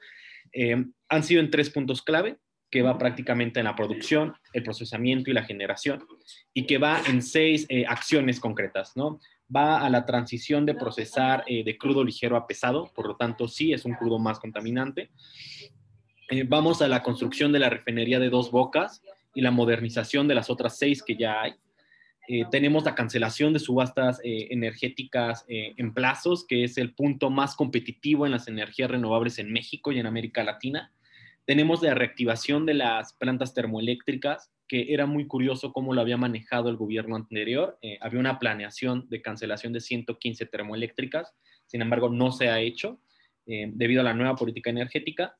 eh, 0.51 0.83
han 1.07 1.23
sido 1.23 1.39
en 1.39 1.49
tres 1.49 1.69
puntos 1.69 2.01
clave, 2.01 2.39
que 2.69 2.81
va 2.81 2.97
prácticamente 2.97 3.61
en 3.61 3.67
la 3.67 3.75
producción, 3.77 4.33
el 4.51 4.63
procesamiento 4.63 5.31
y 5.31 5.33
la 5.33 5.45
generación, 5.45 6.05
y 6.53 6.65
que 6.65 6.77
va 6.77 7.01
en 7.07 7.21
seis 7.21 7.65
eh, 7.69 7.85
acciones 7.87 8.41
concretas, 8.41 8.97
¿no? 8.97 9.21
Va 9.55 9.79
a 9.79 9.89
la 9.89 10.05
transición 10.05 10.65
de 10.65 10.73
procesar 10.73 11.45
eh, 11.47 11.63
de 11.63 11.77
crudo 11.77 12.03
ligero 12.03 12.35
a 12.35 12.47
pesado, 12.47 12.91
por 12.93 13.07
lo 13.07 13.15
tanto 13.15 13.47
sí 13.47 13.71
es 13.71 13.85
un 13.85 13.93
crudo 13.93 14.19
más 14.19 14.39
contaminante. 14.39 15.09
vamos 16.49 16.81
a 16.81 16.89
la 16.89 17.01
construcción 17.01 17.53
de 17.53 17.59
la 17.59 17.69
refinería 17.69 18.19
de 18.19 18.29
dos 18.29 18.51
bocas 18.51 19.01
y 19.33 19.39
la 19.39 19.51
modernización 19.51 20.27
de 20.27 20.35
las 20.35 20.49
otras 20.49 20.77
seis 20.77 21.01
que 21.01 21.15
ya 21.15 21.43
hay. 21.43 21.55
Eh, 22.29 22.43
tenemos 22.51 22.83
la 22.83 22.93
cancelación 22.93 23.53
de 23.53 23.59
subastas 23.59 24.19
eh, 24.21 24.47
energéticas 24.49 25.45
eh, 25.47 25.73
en 25.77 25.93
plazos, 25.93 26.45
que 26.45 26.65
es 26.65 26.77
el 26.77 26.93
punto 26.93 27.29
más 27.29 27.55
competitivo 27.55 28.25
en 28.25 28.33
las 28.33 28.49
energías 28.49 28.91
renovables 28.91 29.39
en 29.39 29.53
México 29.53 29.93
y 29.93 29.99
en 29.99 30.07
América 30.07 30.43
Latina. 30.43 30.91
Tenemos 31.45 31.81
la 31.81 31.93
reactivación 31.93 32.65
de 32.65 32.73
las 32.73 33.13
plantas 33.13 33.53
termoeléctricas, 33.53 34.51
que 34.67 34.93
era 34.93 35.05
muy 35.05 35.25
curioso 35.27 35.71
cómo 35.71 35.93
lo 35.93 36.01
había 36.01 36.17
manejado 36.17 36.69
el 36.69 36.75
gobierno 36.75 37.15
anterior. 37.15 37.79
había 38.01 38.19
una 38.19 38.37
planeación 38.37 39.07
de 39.07 39.21
cancelación 39.21 39.71
de 39.71 39.79
115 39.79 40.45
termoeléctricas, 40.47 41.33
sin 41.65 41.81
embargo, 41.81 42.09
no 42.09 42.33
se 42.33 42.49
ha 42.49 42.59
hecho 42.59 42.99
debido 43.45 44.01
a 44.01 44.03
la 44.03 44.13
nueva 44.13 44.35
política 44.35 44.69
energética. 44.69 45.37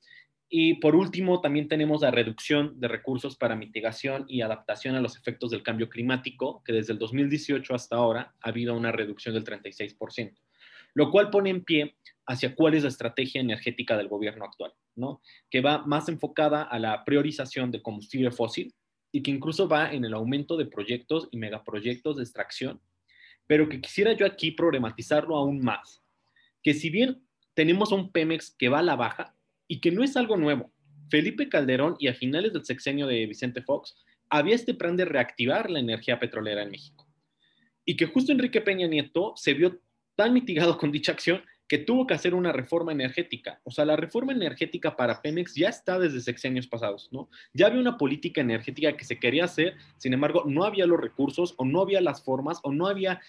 Y 0.50 0.76
por 0.76 0.96
último, 0.96 1.42
también 1.42 1.68
tenemos 1.68 2.02
la 2.02 2.12
reducción 2.12 2.80
de 2.80 2.88
recursos 2.88 3.36
para 3.36 3.56
mitigación 3.56 4.26
y 4.30 4.42
adaptación 4.42 4.96
a 4.96 5.02
los 5.02 5.18
efectos 5.18 5.52
del 5.52 5.64
cambio 5.64 5.90
climático, 5.90 6.64
que 6.64 6.72
desde 6.72 6.94
el 6.94 7.00
2018 7.00 7.76
hasta 7.76 7.98
ahora 7.98 8.34
ha 8.42 8.50
habido 8.50 8.74
una 8.74 8.94
reducción 8.94 9.34
del 9.34 9.44
36%, 9.44 10.38
lo 10.94 11.12
cual 11.12 11.30
pone 11.30 11.50
en 11.50 11.66
pie 11.66 11.98
hacia 12.28 12.56
cuál 12.56 12.76
es 12.76 12.84
la 12.84 12.90
estrategia 12.90 13.42
energética 13.42 13.98
del 13.98 14.08
gobierno 14.08 14.46
actual, 14.46 14.74
¿no? 14.96 15.22
Que 15.50 15.62
va 15.62 15.86
más 15.86 16.08
enfocada 16.08 16.64
a 16.64 16.80
la 16.80 17.04
priorización 17.04 17.72
de 17.72 17.82
combustible 17.82 18.32
fósil 18.32 18.74
y 19.12 19.24
que 19.24 19.32
incluso 19.32 19.68
va 19.68 19.92
en 19.92 20.06
el 20.06 20.14
aumento 20.14 20.56
de 20.56 20.66
proyectos 20.66 21.28
y 21.32 21.38
megaproyectos 21.38 22.18
de 22.18 22.24
extracción, 22.24 22.82
pero 23.48 23.68
que 23.68 23.82
quisiera 23.82 24.14
yo 24.14 24.26
aquí 24.26 24.52
problematizarlo 24.52 25.36
aún 25.36 25.60
más, 25.60 26.04
que 26.64 26.74
si 26.74 26.90
bien 26.90 27.26
tenemos 27.54 27.92
un 27.92 28.12
Pemex 28.12 28.52
que 28.52 28.70
va 28.70 28.80
a 28.80 28.84
la 28.84 28.96
baja, 28.96 29.37
y 29.68 29.80
que 29.80 29.92
no 29.92 30.04
es 30.04 30.16
algo 30.18 30.38
nuevo. 30.38 30.72
Felipe 31.10 31.50
Calderón 31.50 31.96
y 32.00 32.08
a 32.08 32.14
finales 32.14 32.54
del 32.54 32.66
sexenio 32.66 33.08
de 33.08 33.26
Vicente 33.26 33.62
Fox 33.62 33.96
había 34.30 34.56
este 34.56 34.74
plan 34.74 34.98
de 34.98 35.06
reactivar 35.06 35.70
la 35.70 35.80
energía 35.80 36.20
petrolera 36.20 36.64
en 36.64 36.72
México. 36.72 37.08
Y 37.86 37.96
que 37.96 38.06
justo 38.06 38.32
Enrique 38.32 38.62
Peña 38.62 38.88
Nieto 38.88 39.34
se 39.38 39.54
vio 39.54 39.80
tan 40.16 40.34
mitigado 40.34 40.78
con 40.78 40.92
dicha 40.92 41.14
acción 41.14 41.42
que 41.68 41.78
tuvo 41.78 42.08
que 42.08 42.14
hacer 42.14 42.34
una 42.34 42.52
reforma 42.52 42.92
energética. 42.92 43.60
O 43.64 43.72
sea, 43.72 43.86
la 43.86 43.98
reforma 43.98 44.32
energética 44.32 44.96
para 44.96 45.22
Pemex 45.22 45.54
ya 45.54 45.70
está 45.70 46.00
desde 46.00 46.22
sexenios 46.22 46.66
pasados, 46.66 47.10
¿no? 47.12 47.30
Ya 47.54 47.68
había 47.68 47.82
una 47.82 47.98
política 47.98 48.42
energética 48.42 48.96
que 48.96 49.04
se 49.04 49.20
quería 49.20 49.46
hacer, 49.46 49.76
sin 49.98 50.14
embargo, 50.14 50.44
no 50.46 50.64
había 50.64 50.86
los 50.86 51.00
recursos 51.00 51.56
o 51.58 51.66
no 51.66 51.82
había 51.82 52.00
las 52.00 52.24
formas 52.24 52.60
o 52.64 52.72
no 52.72 52.88
había 52.88 53.22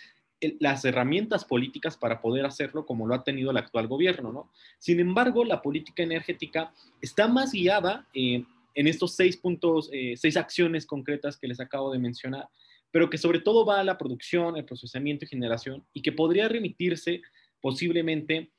las 0.61 0.85
herramientas 0.85 1.45
políticas 1.45 1.97
para 1.97 2.21
poder 2.21 2.47
hacerlo 2.47 2.87
como 2.87 3.07
lo 3.07 3.15
ha 3.15 3.25
tenido 3.25 3.51
el 3.51 3.57
actual 3.57 3.89
gobierno, 3.89 4.33
¿no? 4.33 4.51
Sin 4.79 5.01
embargo, 5.01 5.45
la 5.45 5.63
política 5.63 6.03
energética 6.03 6.73
está 7.01 7.27
más 7.27 7.53
guiada 7.53 8.07
eh, 8.15 8.45
en 8.75 8.87
estos 8.87 9.17
seis 9.17 9.37
puntos, 9.37 9.91
eh, 9.93 10.15
seis 10.17 10.37
acciones 10.37 10.87
concretas 10.87 11.37
que 11.37 11.49
les 11.49 11.61
acabo 11.61 11.93
de 11.93 11.99
mencionar, 11.99 12.49
pero 12.91 13.11
que 13.11 13.19
sobre 13.19 13.41
todo 13.41 13.67
va 13.67 13.81
a 13.81 13.85
la 13.85 13.99
producción, 13.99 14.57
el 14.57 14.65
procesamiento 14.65 15.25
y 15.25 15.29
generación 15.29 15.85
y 15.93 16.03
que 16.03 16.13
podría 16.13 16.49
remitirse 16.49 17.23
posiblemente 17.61 18.51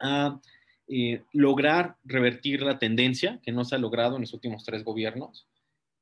a 0.00 0.40
eh, 0.88 1.22
lograr 1.32 1.96
revertir 2.04 2.62
la 2.62 2.78
tendencia 2.78 3.40
que 3.42 3.52
no 3.52 3.64
se 3.64 3.74
ha 3.74 3.78
logrado 3.78 4.16
en 4.16 4.22
los 4.22 4.32
últimos 4.32 4.64
tres 4.64 4.82
gobiernos 4.82 5.46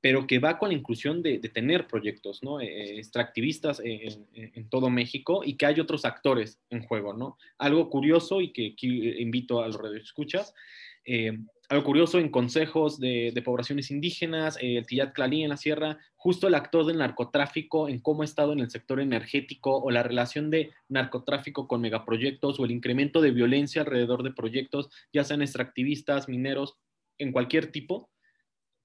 pero 0.01 0.27
que 0.27 0.39
va 0.39 0.59
con 0.59 0.69
la 0.69 0.75
inclusión 0.75 1.23
de, 1.23 1.39
tener 1.39 1.87
proyectos 1.87 2.43
¿no? 2.43 2.61
Eh, 2.61 2.67
eh, 2.67 2.99
extractivistas 2.99 3.81
en, 3.83 4.69
todo 4.69 4.91
México 4.91 5.43
y 5.45 5.57
que 5.57 5.67
hay 5.67 5.81
otros 5.81 6.05
actores 6.05 6.61
en 6.71 6.83
juego. 6.83 7.15
¿no? 7.15 7.39
Algo 7.59 7.89
curioso 7.91 8.41
y 8.41 8.53
que 8.53 8.73
aquí 8.73 9.11
invito 9.21 9.63
a 9.63 9.67
los 9.69 9.81
radioescuchas, 9.81 10.55
eh, 11.05 11.39
algo 11.69 11.85
curioso 11.85 12.19
en 12.19 12.29
consejos 12.29 13.01
de, 13.01 13.43
poblaciones 13.45 13.91
indígenas, 13.91 14.57
el 14.61 14.87
Tillat 14.87 15.13
Clalí 15.13 15.43
en 15.43 15.49
la 15.49 15.57
sierra, 15.57 15.99
justo 16.15 16.47
el 16.47 16.55
actor 16.55 16.87
del 16.87 16.99
narcotráfico 16.99 17.89
en 17.89 17.99
cómo 17.99 18.23
ha 18.23 18.25
estado 18.25 18.53
en 18.53 18.61
el 18.61 18.71
sector 18.71 19.01
energético 19.01 19.77
o 19.77 19.91
la 19.91 20.05
relación 20.05 20.51
de 20.51 20.71
narcotráfico 20.89 21.67
con 21.67 21.81
megaproyectos 21.81 22.61
o 22.61 22.65
el 22.65 22.71
incremento 22.71 23.21
de 23.21 23.33
violencia 23.33 23.83
alrededor 23.83 24.23
de 24.23 24.33
proyectos, 24.33 24.91
ya 25.13 25.25
sean 25.25 25.43
extractivistas, 25.43 26.29
mineros, 26.29 26.77
en 27.19 27.33
cualquier 27.33 27.73
tipo, 27.73 28.11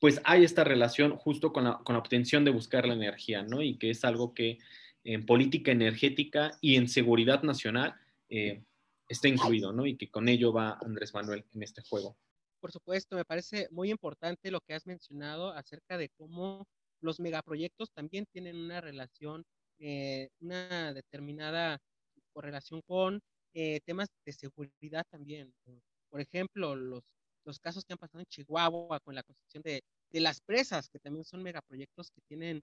pues 0.02 0.20
hay 0.24 0.44
esta 0.44 0.64
relación 0.64 1.16
justo 1.16 1.54
con 1.54 1.66
la, 1.66 1.80
obtención 1.86 2.44
de 2.44 2.50
buscar 2.50 2.88
la 2.88 2.96
energía, 2.96 3.44
¿no? 3.44 3.62
Y 3.62 3.78
que 3.78 3.92
es 3.92 4.04
algo 4.04 4.34
que 4.34 4.58
en 5.04 5.28
política 5.28 5.72
energética 5.72 6.58
y 6.60 6.76
en 6.76 6.90
seguridad 6.90 7.44
nacional 7.44 7.94
eh, 8.28 8.64
está 9.08 9.28
incluido, 9.28 9.72
¿no? 9.72 9.86
Y 9.86 9.98
que 9.98 10.10
con 10.10 10.28
ello 10.28 10.52
va 10.52 10.80
Andrés 10.82 11.14
Manuel 11.14 11.46
en 11.54 11.62
este 11.62 11.84
juego. 11.84 12.18
Por 12.60 12.72
supuesto, 12.72 13.16
me 13.16 13.26
parece 13.26 13.68
muy 13.70 13.92
importante 13.92 14.50
lo 14.50 14.62
que 14.62 14.74
has 14.74 14.88
mencionado 14.88 15.52
acerca 15.52 16.00
de 16.00 16.10
cómo 16.18 16.66
los 17.00 17.20
megaproyectos 17.20 17.92
también 17.92 18.26
tienen 18.26 18.56
una 18.56 18.82
relación, 18.82 19.44
eh, 19.78 20.30
una 20.40 20.96
determinada 20.96 21.78
correlación 22.34 22.82
con 22.88 23.22
eh, 23.54 23.82
temas 23.86 24.10
de 24.26 24.32
seguridad 24.32 25.06
también. 25.12 25.54
Por 26.10 26.22
ejemplo, 26.22 26.76
los 26.76 27.04
los 27.44 27.60
casos 27.60 27.86
que 27.86 27.94
han 27.94 28.00
pasado 28.00 28.20
en 28.20 28.26
Chihuahua 28.26 29.00
con 29.00 29.16
la 29.16 29.24
construcción 29.24 29.64
de, 29.64 29.84
las 30.20 30.42
presas, 30.42 30.90
que 30.90 31.00
también 31.00 31.26
son 31.26 31.42
megaproyectos 31.42 32.12
que 32.12 32.22
tienen 32.28 32.62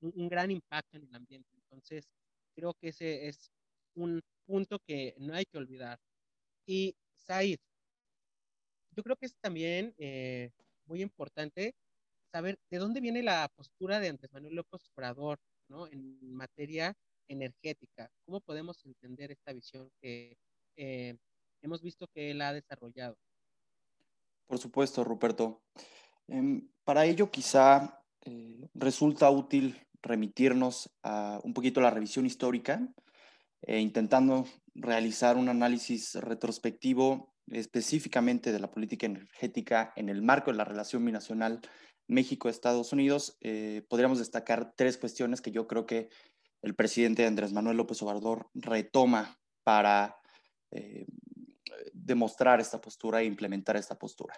un, 0.00 0.28
gran 0.28 0.50
impacto 0.50 0.96
en 0.96 1.04
el 1.04 1.14
ambiente. 1.14 1.48
Entonces, 1.54 2.08
creo 2.54 2.74
que 2.74 2.88
ese 2.88 3.28
es 3.28 3.50
un 3.94 4.22
punto 4.46 4.78
que 4.80 5.14
no 5.18 5.34
hay 5.34 5.44
que 5.44 5.58
olvidar. 5.58 5.98
Y 6.66 6.96
Said, 7.14 7.58
yo 8.92 9.02
creo 9.02 9.16
que 9.16 9.26
es 9.26 9.36
también 9.40 9.94
eh, 9.98 10.50
muy 10.86 11.02
importante 11.02 11.74
saber 12.32 12.58
de 12.70 12.78
dónde 12.78 13.00
viene 13.00 13.22
la 13.22 13.48
postura 13.54 14.00
de 14.00 14.08
Andrés 14.08 14.32
Manuel 14.32 14.54
López 14.54 14.82
Obrador 14.94 15.38
¿no? 15.68 15.86
en 15.86 16.34
materia 16.34 16.94
energética. 17.28 18.10
¿Cómo 18.24 18.40
podemos 18.40 18.84
entender 18.84 19.32
esta 19.32 19.52
visión 19.52 19.90
que 20.00 20.36
eh, 20.76 21.16
hemos 21.62 21.82
visto 21.82 22.06
que 22.08 22.30
él 22.30 22.40
ha 22.40 22.52
desarrollado? 22.52 23.16
Por 24.46 24.58
supuesto, 24.58 25.04
Ruperto. 25.04 25.62
Em, 26.28 26.68
para 26.84 27.04
ello, 27.04 27.30
quizá 27.30 28.00
eh, 28.24 28.68
resulta 28.74 29.30
útil 29.30 29.76
remitirnos 30.02 30.90
a 31.02 31.40
un 31.42 31.52
poquito 31.52 31.80
a 31.80 31.84
la 31.84 31.90
revisión 31.90 32.26
histórica, 32.26 32.80
e 33.62 33.80
intentando 33.80 34.46
realizar 34.74 35.36
un 35.36 35.48
análisis 35.48 36.14
retrospectivo 36.14 37.32
específicamente 37.48 38.52
de 38.52 38.60
la 38.60 38.70
política 38.70 39.06
energética 39.06 39.92
en 39.96 40.08
el 40.08 40.22
marco 40.22 40.50
de 40.50 40.56
la 40.56 40.64
relación 40.64 41.04
binacional 41.04 41.60
México-Estados 42.08 42.92
Unidos, 42.92 43.36
eh, 43.40 43.82
podríamos 43.88 44.18
destacar 44.18 44.72
tres 44.76 44.96
cuestiones 44.96 45.40
que 45.40 45.50
yo 45.50 45.66
creo 45.66 45.86
que 45.86 46.08
el 46.62 46.74
presidente 46.74 47.26
Andrés 47.26 47.52
Manuel 47.52 47.76
López 47.76 48.00
Obrador 48.02 48.48
retoma 48.54 49.38
para 49.64 50.16
eh, 50.70 51.06
demostrar 52.06 52.60
esta 52.60 52.80
postura 52.80 53.20
e 53.20 53.24
implementar 53.24 53.76
esta 53.76 53.98
postura. 53.98 54.34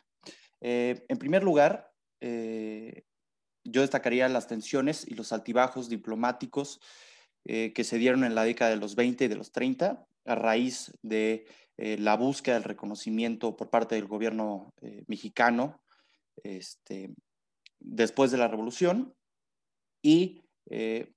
Eh, 0.60 1.04
en 1.08 1.18
primer 1.18 1.42
lugar, 1.42 1.92
yo 2.20 3.80
destacaría 3.82 4.28
las 4.28 4.48
tensiones 4.48 5.06
y 5.06 5.14
los 5.14 5.32
altibajos 5.32 5.88
diplomáticos 5.88 6.80
que 7.44 7.84
se 7.84 7.96
dieron 7.96 8.24
en 8.24 8.34
la 8.34 8.42
década 8.42 8.72
de 8.72 8.76
los 8.76 8.96
20 8.96 9.24
y 9.24 9.28
de 9.28 9.36
los 9.36 9.52
30 9.52 10.04
a 10.24 10.34
raíz 10.34 10.90
de 11.02 11.46
la 11.76 12.16
búsqueda 12.16 12.56
del 12.56 12.64
reconocimiento 12.64 13.56
por 13.56 13.70
parte 13.70 13.94
del 13.94 14.08
gobierno 14.08 14.74
mexicano 15.06 15.80
este, 16.42 17.14
después 17.80 18.30
de 18.30 18.38
la 18.38 18.48
revolución 18.48 19.14
y 20.02 20.42
eh, 20.70 21.12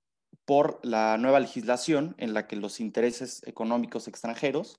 por 0.46 0.80
la 0.84 1.18
nueva 1.18 1.40
legislación 1.40 2.16
en 2.18 2.34
la 2.34 2.48
que 2.48 2.56
los 2.56 2.80
intereses 2.80 3.42
económicos 3.46 4.08
extranjeros, 4.08 4.78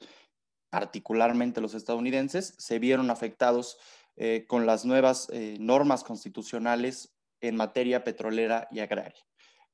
particularmente 0.73 1.61
los 1.61 1.75
estadounidenses, 1.75 2.55
se 2.57 2.79
vieron 2.79 3.11
afectados 3.11 3.77
eh, 4.17 4.47
con 4.49 4.65
las 4.65 4.87
nuevas 4.87 5.29
eh, 5.31 5.59
normas 5.61 6.03
constitucionales 6.03 7.15
en 7.43 7.57
materia 7.57 8.05
petrolera 8.05 8.69
y 8.71 8.81
agraria, 8.81 9.23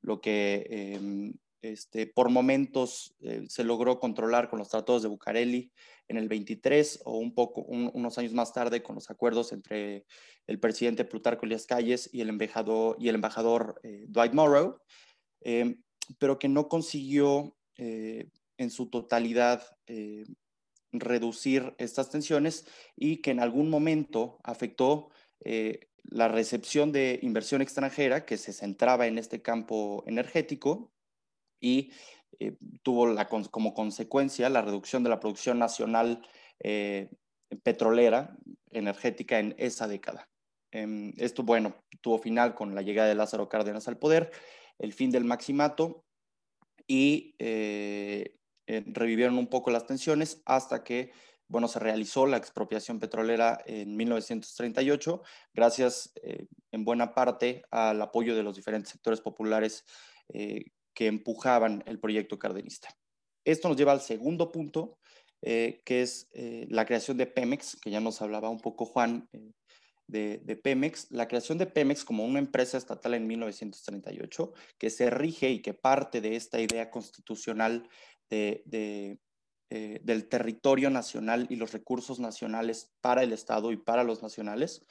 lo 0.00 0.20
que 0.20 0.66
em, 0.68 1.34
este, 1.62 2.08
por 2.08 2.30
momentos 2.30 3.14
se 3.48 3.64
logró 3.64 4.00
controlar 4.00 4.48
con 4.48 4.58
los 4.58 4.68
tratados 4.68 5.02
de 5.02 5.08
Bucareli 5.08 5.72
en 6.08 6.16
el 6.16 6.28
23 6.28 7.02
o 7.04 7.18
un 7.18 7.32
poco, 7.32 7.60
unos 7.62 8.18
años 8.18 8.32
más 8.32 8.52
tarde 8.52 8.82
con 8.82 8.96
los 8.96 9.10
acuerdos 9.10 9.52
entre 9.52 10.04
el 10.46 10.58
presidente 10.58 11.04
Plutarco 11.04 11.46
Elias 11.46 11.66
Calles 11.66 12.08
y 12.12 12.22
el 12.22 12.30
embajador, 12.30 12.96
y 12.98 13.08
el 13.08 13.14
embajador 13.14 13.78
eh, 13.84 14.06
Dwight 14.08 14.32
Morrow, 14.32 14.80
eh, 15.42 15.76
pero 16.18 16.38
que 16.38 16.48
no 16.48 16.68
consiguió 16.68 17.56
eh, 17.76 18.30
en 18.56 18.70
su 18.70 18.88
totalidad 18.88 19.62
reducir 20.92 21.74
estas 21.78 22.10
tensiones 22.10 22.66
y 22.96 23.18
que 23.18 23.30
en 23.30 23.40
algún 23.40 23.70
momento 23.70 24.38
afectó 24.42 25.10
la 26.10 26.28
recepción 26.28 26.90
de 26.92 27.18
inversión 27.22 27.62
extranjera 27.62 28.24
que 28.24 28.36
se 28.36 28.52
centraba 28.52 29.06
en 29.06 29.18
este 29.18 29.42
campo 29.42 30.02
energético 30.06 30.90
y 31.60 31.92
eh, 32.38 32.56
tuvo 32.82 33.06
la, 33.06 33.26
como 33.26 33.74
consecuencia 33.74 34.48
la 34.48 34.62
reducción 34.62 35.02
de 35.02 35.10
la 35.10 35.20
producción 35.20 35.58
nacional 35.58 36.26
eh, 36.60 37.10
petrolera 37.62 38.36
energética 38.70 39.38
en 39.38 39.54
esa 39.58 39.88
década. 39.88 40.28
Em, 40.70 41.12
esto, 41.16 41.42
bueno, 41.42 41.74
tuvo 42.00 42.18
final 42.18 42.54
con 42.54 42.74
la 42.74 42.82
llegada 42.82 43.08
de 43.08 43.14
Lázaro 43.14 43.48
Cárdenas 43.48 43.88
al 43.88 43.98
poder, 43.98 44.30
el 44.78 44.92
fin 44.92 45.10
del 45.10 45.24
maximato 45.24 46.04
y 46.86 47.34
eh, 47.38 48.37
revivieron 48.86 49.38
un 49.38 49.48
poco 49.48 49.70
las 49.70 49.86
tensiones 49.86 50.42
hasta 50.44 50.84
que, 50.84 51.12
bueno, 51.48 51.68
se 51.68 51.78
realizó 51.78 52.26
la 52.26 52.36
expropiación 52.36 53.00
petrolera 53.00 53.58
en 53.66 53.96
1938, 53.96 55.22
gracias 55.54 56.12
en 56.70 56.84
buena 56.84 57.14
parte 57.14 57.62
al 57.70 58.00
apoyo 58.02 58.36
de 58.36 58.42
los 58.42 58.56
diferentes 58.56 58.92
sectores 58.92 59.20
populares 59.20 59.84
que 60.98 61.06
empujaban 61.06 61.84
el 61.86 62.00
proyecto 62.00 62.38
cardenista. 62.38 62.88
Esto 63.44 63.68
nos 63.68 63.76
lleva 63.76 63.92
al 63.92 64.00
segundo 64.00 64.52
punto, 64.52 64.98
eh, 65.42 65.80
que 65.84 66.02
es 66.02 66.28
eh, 66.32 66.66
la 66.68 66.84
creación 66.84 67.16
de 67.16 67.26
Pemex, 67.26 67.76
que 67.80 67.90
ya 67.90 68.00
nos 68.00 68.20
hablaba 68.20 68.50
un 68.50 68.58
poco 68.58 68.84
Juan 68.84 69.28
eh, 69.32 69.52
de, 70.08 70.56
Pemex, 70.56 71.10
la 71.10 71.28
creación 71.28 71.56
de 71.56 71.66
Pemex 71.66 72.04
como 72.04 72.24
una 72.24 72.40
empresa 72.40 72.76
estatal 72.76 73.14
en 73.14 73.26
1938, 73.26 74.52
que 74.76 74.90
se 74.90 75.08
rige 75.08 75.50
y 75.50 75.62
que 75.62 75.72
parte 75.72 76.20
de 76.20 76.34
esta 76.34 76.60
idea 76.60 76.90
constitucional 76.90 77.88
de, 78.30 79.18
del 79.70 80.28
territorio 80.28 80.90
nacional 80.90 81.46
y 81.50 81.56
los 81.56 81.72
recursos 81.72 82.20
nacionales 82.20 82.92
para 83.00 83.22
el 83.22 83.32
Estado 83.32 83.72
y 83.72 83.76
para 83.76 84.04
los 84.04 84.22
nacionales. 84.22 84.86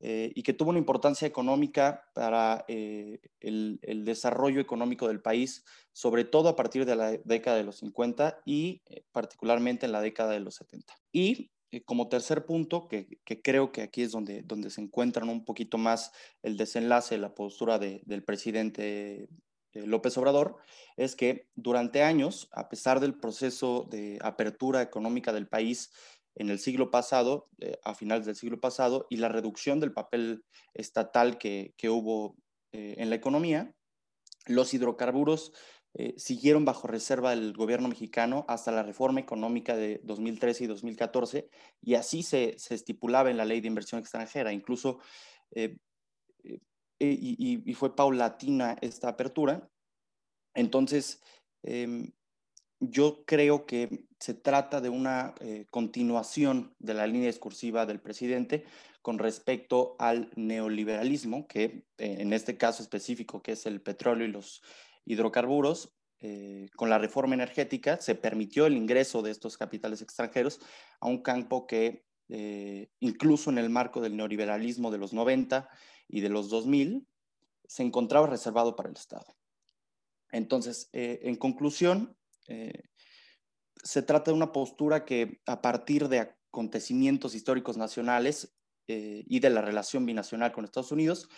Eh, 0.00 0.30
y 0.34 0.42
que 0.42 0.52
tuvo 0.52 0.70
una 0.70 0.78
importancia 0.78 1.26
económica 1.26 2.04
para 2.14 2.66
eh, 2.68 3.18
el, 3.40 4.04
desarrollo 4.04 4.60
económico 4.60 5.08
del 5.08 5.22
país, 5.22 5.64
sobre 5.92 6.24
todo 6.24 6.50
a 6.50 6.56
partir 6.56 6.84
de 6.84 6.96
la 6.96 7.12
década 7.24 7.56
de 7.56 7.64
los 7.64 7.76
50 7.76 8.42
y 8.44 8.82
eh, 8.86 9.04
particularmente 9.10 9.86
en 9.86 9.92
la 9.92 10.02
década 10.02 10.32
de 10.32 10.40
los 10.40 10.56
70. 10.56 10.92
Y 11.12 11.50
como 11.86 12.08
tercer 12.08 12.44
punto, 12.44 12.88
que, 12.88 13.18
creo 13.42 13.72
que 13.72 13.82
aquí 13.82 14.02
es 14.02 14.12
donde, 14.12 14.42
donde 14.42 14.70
se 14.70 14.82
encuentran 14.82 15.30
un 15.30 15.44
poquito 15.44 15.78
más 15.78 16.12
el 16.42 16.56
desenlace, 16.56 17.16
la 17.16 17.34
postura 17.34 17.78
del 17.78 18.22
presidente 18.22 19.28
López 19.84 20.16
Obrador, 20.16 20.56
es 20.96 21.16
que 21.16 21.48
durante 21.54 22.02
años, 22.02 22.48
a 22.52 22.68
pesar 22.68 23.00
del 23.00 23.18
proceso 23.18 23.86
de 23.90 24.18
apertura 24.22 24.80
económica 24.82 25.32
del 25.32 25.48
país, 25.48 25.90
en 26.36 26.50
el 26.50 26.58
siglo 26.58 26.90
pasado, 26.90 27.48
eh, 27.60 27.78
a 27.82 27.94
finales 27.94 28.26
del 28.26 28.36
siglo 28.36 28.60
pasado, 28.60 29.06
y 29.10 29.16
la 29.16 29.28
reducción 29.28 29.80
del 29.80 29.92
papel 29.92 30.44
estatal 30.74 31.38
que, 31.38 31.74
hubo 31.88 32.36
eh, 32.72 32.94
en 32.98 33.10
la 33.10 33.16
economía, 33.16 33.74
los 34.46 34.74
hidrocarburos 34.74 35.52
eh, 35.94 36.14
siguieron 36.18 36.66
bajo 36.66 36.86
reserva 36.86 37.30
del 37.30 37.54
gobierno 37.54 37.88
mexicano 37.88 38.44
hasta 38.48 38.70
la 38.70 38.82
reforma 38.82 39.18
económica 39.18 39.76
de 39.76 40.00
2013 40.04 40.64
y 40.64 40.66
2014, 40.66 41.48
y 41.80 41.94
así 41.94 42.22
se, 42.22 42.56
estipulaba 42.68 43.30
en 43.30 43.38
la 43.38 43.46
ley 43.46 43.62
de 43.62 43.68
inversión 43.68 43.98
extranjera. 44.00 44.52
Incluso, 44.52 44.98
y, 46.98 47.62
y, 47.64 47.74
fue 47.74 47.94
paulatina 47.94 48.76
esta 48.80 49.08
apertura. 49.08 49.68
Entonces, 50.54 51.20
em, 51.62 52.12
yo 52.80 53.24
creo 53.24 53.66
que 53.66 54.04
se 54.20 54.34
trata 54.34 54.80
de 54.80 54.88
una 54.88 55.34
eh, 55.40 55.66
continuación 55.70 56.74
de 56.78 56.94
la 56.94 57.06
línea 57.06 57.28
discursiva 57.28 57.86
del 57.86 58.00
presidente 58.00 58.64
con 59.02 59.18
respecto 59.18 59.96
al 59.98 60.30
neoliberalismo, 60.36 61.46
que 61.46 61.86
eh, 61.98 62.16
en 62.18 62.32
este 62.32 62.56
caso 62.56 62.82
específico, 62.82 63.42
que 63.42 63.52
es 63.52 63.66
el 63.66 63.80
petróleo 63.80 64.26
y 64.26 64.32
los 64.32 64.62
hidrocarburos, 65.04 65.94
eh, 66.20 66.68
con 66.76 66.88
la 66.88 66.98
reforma 66.98 67.34
energética 67.34 68.00
se 68.00 68.14
permitió 68.14 68.66
el 68.66 68.76
ingreso 68.76 69.22
de 69.22 69.30
estos 69.30 69.56
capitales 69.56 70.00
extranjeros 70.00 70.60
a 71.00 71.06
un 71.06 71.22
campo 71.22 71.66
que 71.66 72.04
incluso 72.98 73.50
en 73.50 73.58
el 73.58 73.70
marco 73.70 74.00
del 74.00 74.16
neoliberalismo 74.16 74.90
de 74.90 74.98
los 74.98 75.12
90 75.12 75.68
y 76.08 76.20
de 76.20 76.28
los 76.28 76.48
2000 76.48 77.06
se 77.66 77.82
encontraba 77.82 78.26
reservado 78.26 78.76
para 78.76 78.88
el 78.88 78.96
Estado. 78.96 79.36
Entonces, 80.30 80.88
en 80.92 81.36
conclusión, 81.36 82.16
eh, 82.48 82.82
se 83.82 84.02
trata 84.02 84.30
de 84.30 84.36
una 84.36 84.52
postura 84.52 85.04
que 85.04 85.40
a 85.46 85.62
partir 85.62 86.08
de 86.08 86.20
acontecimientos 86.20 87.34
históricos 87.34 87.76
nacionales 87.76 88.56
eh, 88.88 89.24
y 89.26 89.40
de 89.40 89.50
la 89.50 89.62
relación 89.62 90.06
binacional 90.06 90.52
con 90.52 90.64
Estados 90.64 90.92
Unidos, 90.92 91.28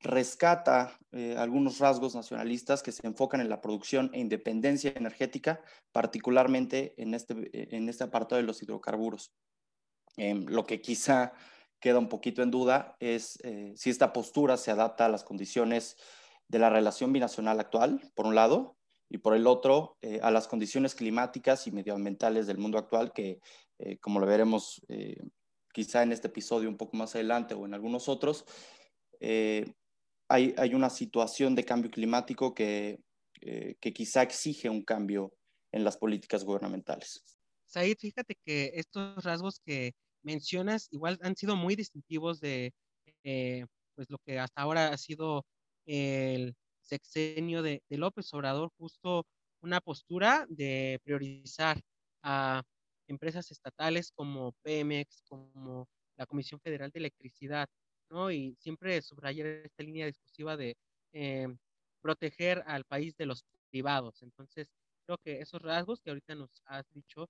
rescata 0.00 0.98
eh, 1.12 1.36
algunos 1.38 1.78
rasgos 1.78 2.14
nacionalistas 2.14 2.82
que 2.82 2.92
se 2.92 3.06
enfocan 3.06 3.40
en 3.40 3.48
la 3.48 3.60
producción 3.60 4.10
e 4.12 4.20
independencia 4.20 4.92
energética, 4.94 5.62
particularmente 5.90 6.94
en 6.98 7.14
este, 7.14 7.34
en 7.74 7.88
este 7.88 8.04
apartado 8.04 8.40
de 8.40 8.46
los 8.46 8.62
hidrocarburos. 8.62 9.32
Em, 10.16 10.44
lo 10.46 10.64
que 10.64 10.80
quizá 10.80 11.32
queda 11.80 11.98
un 11.98 12.08
poquito 12.08 12.42
en 12.42 12.50
duda 12.50 12.96
es 13.00 13.38
si 13.74 13.90
esta 13.90 14.12
postura 14.12 14.56
se 14.56 14.70
adapta 14.70 15.06
a 15.06 15.08
las 15.08 15.24
condiciones 15.24 15.96
de 16.48 16.58
la 16.58 16.70
relación 16.70 17.12
binacional 17.12 17.60
actual, 17.60 18.00
por 18.14 18.26
un 18.26 18.34
lado, 18.34 18.76
y 19.08 19.18
por 19.18 19.34
el 19.34 19.46
otro 19.46 19.96
eh, 20.02 20.20
a 20.22 20.30
las 20.30 20.48
condiciones 20.48 20.94
climáticas 20.94 21.66
y 21.66 21.72
medioambientales 21.72 22.46
del 22.46 22.58
mundo 22.58 22.78
actual 22.78 23.12
que, 23.12 23.40
eh, 23.78 23.98
como 23.98 24.20
lo 24.20 24.26
veremos 24.26 24.82
eh, 24.88 25.16
quizá 25.72 26.02
en 26.02 26.12
este 26.12 26.28
episodio 26.28 26.68
un 26.68 26.76
poco 26.76 26.96
más 26.96 27.14
adelante 27.14 27.54
o 27.54 27.66
en 27.66 27.74
algunos 27.74 28.08
otros, 28.08 28.44
hay, 30.28 30.54
hay, 30.58 30.74
una 30.74 30.90
situación 30.90 31.54
de 31.54 31.64
cambio 31.64 31.90
climático 31.90 32.54
que, 32.54 32.98
que 33.40 33.92
quizá 33.92 34.22
exige 34.22 34.68
un 34.68 34.82
cambio 34.82 35.32
en 35.72 35.84
las 35.84 35.96
políticas 35.96 36.44
gubernamentales. 36.44 37.22
Said, 37.66 37.96
fíjate 37.98 38.36
que 38.44 38.72
estos 38.74 39.22
rasgos 39.24 39.60
que 39.60 39.94
mencionas 40.26 40.88
igual 40.90 41.18
han 41.22 41.36
sido 41.36 41.56
muy 41.56 41.76
distintivos 41.76 42.40
de 42.40 42.72
pues 43.94 44.10
lo 44.10 44.18
que 44.18 44.38
hasta 44.38 44.62
ahora 44.62 44.88
ha 44.88 44.98
sido 44.98 45.46
el 45.86 46.54
sexenio 46.82 47.62
de, 47.62 47.82
López 47.90 48.32
Obrador 48.34 48.70
justo 48.76 49.24
una 49.62 49.80
postura 49.80 50.46
de 50.48 51.00
priorizar 51.04 51.80
a 52.22 52.62
empresas 53.08 53.50
estatales 53.50 54.12
como 54.14 54.52
Pemex, 54.62 55.22
como 55.28 55.88
la 56.16 56.26
Comisión 56.26 56.60
Federal 56.60 56.90
de 56.90 56.98
Electricidad, 57.00 57.68
¿no? 58.10 58.30
Y 58.30 58.56
siempre 58.60 59.00
subrayar 59.02 59.46
esta 59.46 59.82
línea 59.82 60.06
discursiva 60.06 60.56
de 60.56 60.76
eh, 61.12 61.48
proteger 62.02 62.62
al 62.66 62.84
país 62.84 63.16
de 63.16 63.26
los 63.26 63.44
privados. 63.70 64.22
Entonces, 64.22 64.68
Creo 65.06 65.18
que 65.18 65.40
esos 65.40 65.62
rasgos 65.62 66.00
que 66.00 66.10
ahorita 66.10 66.34
nos 66.34 66.50
has 66.66 66.84
dicho 66.92 67.28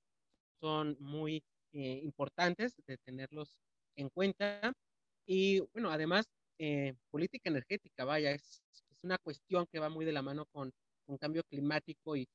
son 0.61 0.97
muy 0.99 1.45
eh, 1.77 2.01
importantes 2.03 2.75
de 2.87 2.97
tenerlos 2.99 3.59
en 3.97 4.09
cuenta. 4.09 4.73
Y 5.27 5.61
bueno, 5.75 5.91
además, 5.91 6.27
eh, 6.59 6.95
política 7.11 7.51
energética, 7.51 8.05
vaya, 8.05 8.33
es, 8.33 8.63
es, 8.73 9.05
una 9.05 9.19
cuestión 9.19 9.67
que 9.71 9.79
va 9.79 9.91
muy 9.91 10.05
de 10.07 10.13
la 10.13 10.23
mano 10.23 10.47
con 10.47 10.73
un 11.07 11.19
cambio 11.19 11.43
climático 11.45 12.17
y 12.17 12.27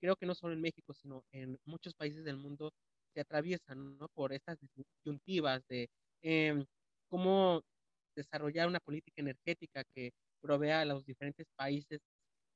creo 0.00 0.16
que 0.16 0.26
no 0.26 0.34
solo 0.34 0.52
en 0.52 0.60
México, 0.60 0.92
sino 0.94 1.24
en 1.32 1.58
muchos 1.64 1.94
países 1.94 2.24
del 2.24 2.36
mundo 2.36 2.72
se 3.14 3.20
atraviesan 3.20 3.96
¿no? 3.98 4.08
por 4.08 4.32
estas 4.34 4.58
disyuntivas 4.60 5.66
de 5.68 5.88
eh, 6.22 6.62
cómo 7.08 7.62
desarrollar 8.14 8.68
una 8.68 8.80
política 8.80 9.22
energética 9.22 9.82
que 9.94 10.12
provea 10.42 10.82
a 10.82 10.84
los 10.84 11.06
diferentes 11.06 11.46
países 11.56 12.00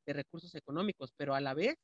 de 0.06 0.12
recursos 0.12 0.54
económicos, 0.54 1.10
pero 1.16 1.34
a 1.34 1.40
la 1.40 1.54
vez 1.54 1.76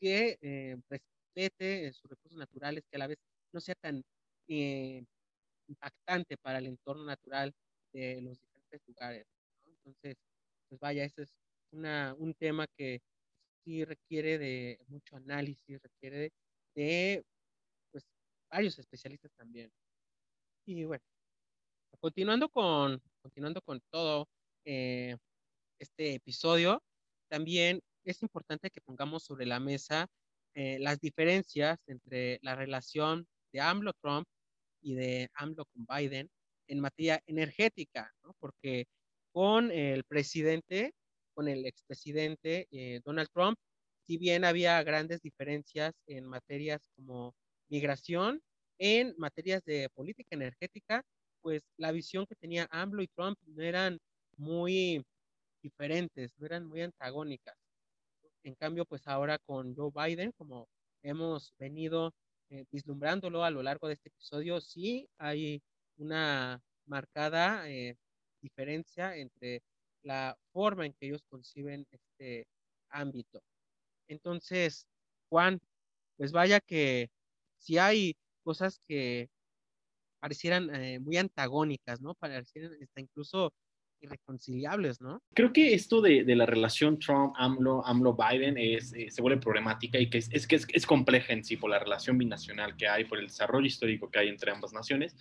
que 0.00 0.36
eh, 0.42 0.76
respete 0.90 1.92
sus 1.92 2.10
recursos 2.10 2.38
naturales, 2.38 2.84
que 2.90 2.96
a 2.96 2.98
la 2.98 3.06
vez 3.06 3.18
no 3.52 3.60
sea 3.60 3.74
tan 3.76 4.02
eh, 4.48 5.04
impactante 5.68 6.36
para 6.38 6.58
el 6.58 6.66
entorno 6.66 7.04
natural 7.04 7.52
de 7.92 8.20
los 8.22 8.40
diferentes 8.40 8.82
lugares. 8.86 9.26
Entonces, 9.66 10.16
pues 10.68 10.80
vaya, 10.80 11.04
ese 11.04 11.22
es 11.22 11.34
un 11.72 12.34
tema 12.38 12.66
que 12.76 13.00
sí 13.64 13.84
requiere 13.84 14.38
de 14.38 14.78
mucho 14.88 15.16
análisis, 15.16 15.80
requiere 15.82 16.18
de, 16.18 16.32
de 16.74 17.24
pues, 17.92 18.04
varios 18.50 18.78
especialistas 18.78 19.32
también. 19.36 19.70
Y 20.66 20.84
bueno, 20.84 21.04
continuando 22.00 22.48
con, 22.48 23.02
continuando 23.22 23.60
con 23.62 23.80
todo 23.90 24.28
eh, 24.64 25.16
este 25.78 26.14
episodio, 26.14 26.82
también 27.28 27.80
es 28.04 28.22
importante 28.22 28.70
que 28.70 28.80
pongamos 28.80 29.24
sobre 29.24 29.46
la 29.46 29.60
mesa 29.60 30.08
eh, 30.54 30.78
las 30.80 30.98
diferencias 30.98 31.78
entre 31.86 32.38
la 32.42 32.54
relación 32.56 33.26
de 33.52 33.60
AMLO-Trump 33.60 34.26
y 34.82 34.94
de 34.94 35.28
AMLO 35.34 35.64
con 35.66 35.86
Biden 35.86 36.28
en 36.68 36.80
materia 36.80 37.20
energética, 37.26 38.12
¿no? 38.22 38.34
porque 38.38 38.86
con 39.32 39.70
el 39.70 40.04
presidente, 40.04 40.92
con 41.34 41.48
el 41.48 41.66
expresidente 41.66 42.66
eh, 42.70 43.00
Donald 43.04 43.28
Trump, 43.32 43.58
si 44.06 44.16
bien 44.18 44.44
había 44.44 44.82
grandes 44.82 45.20
diferencias 45.20 45.94
en 46.06 46.26
materias 46.26 46.88
como 46.96 47.34
migración, 47.68 48.40
en 48.78 49.14
materias 49.18 49.64
de 49.64 49.88
política 49.94 50.34
energética, 50.34 51.02
pues 51.42 51.62
la 51.76 51.92
visión 51.92 52.26
que 52.26 52.34
tenía 52.36 52.68
AMLO 52.70 53.02
y 53.02 53.08
Trump 53.08 53.38
no 53.46 53.62
eran 53.62 53.98
muy 54.36 55.04
diferentes, 55.62 56.32
no 56.38 56.46
eran 56.46 56.64
muy 56.66 56.82
antagónicas. 56.82 57.56
En 58.44 58.54
cambio, 58.54 58.84
pues 58.86 59.06
ahora 59.06 59.38
con 59.38 59.74
Joe 59.74 59.90
Biden, 59.94 60.32
como 60.36 60.68
hemos 61.02 61.52
venido 61.58 62.12
eh, 62.50 62.64
vislumbrándolo 62.70 63.44
a 63.44 63.50
lo 63.50 63.62
largo 63.62 63.88
de 63.88 63.94
este 63.94 64.08
episodio, 64.08 64.60
sí 64.60 65.08
hay 65.18 65.62
una 65.98 66.62
marcada 66.86 67.68
eh, 67.70 67.96
diferencia 68.40 69.16
entre 69.16 69.62
la 70.02 70.36
forma 70.52 70.86
en 70.86 70.92
que 70.94 71.06
ellos 71.06 71.22
conciben 71.28 71.86
este 71.90 72.46
ámbito. 72.90 73.42
Entonces, 74.08 74.86
Juan, 75.28 75.60
pues 76.16 76.32
vaya 76.32 76.60
que 76.60 77.10
si 77.58 77.78
hay 77.78 78.16
cosas 78.42 78.80
que 78.88 79.28
parecieran 80.20 80.74
eh, 80.74 81.00
muy 81.00 81.16
antagónicas, 81.16 82.00
¿no? 82.00 82.14
Parecieran 82.14 82.72
hasta 82.82 83.00
incluso 83.00 83.52
irreconciliables, 84.00 85.00
¿no? 85.00 85.22
Creo 85.34 85.52
que 85.52 85.74
esto 85.74 86.00
de, 86.00 86.24
de 86.24 86.36
la 86.36 86.46
relación 86.46 86.98
Trump-AMLO, 86.98 87.84
AMLO-Biden 87.84 88.56
eh, 88.58 88.80
se 88.80 89.22
vuelve 89.22 89.40
problemática 89.40 89.98
y 89.98 90.08
que 90.10 90.18
es, 90.18 90.28
es 90.32 90.46
que 90.46 90.56
es, 90.56 90.66
es, 90.72 90.86
compleja 90.86 91.32
en 91.32 91.44
sí 91.44 91.56
por 91.56 91.70
la 91.70 91.78
relación 91.78 92.18
binacional 92.18 92.76
que 92.76 92.88
hay, 92.88 93.04
por 93.04 93.18
el 93.18 93.26
desarrollo 93.26 93.66
histórico 93.66 94.10
que 94.10 94.20
hay 94.20 94.28
entre 94.28 94.50
ambas 94.50 94.72
naciones. 94.72 95.16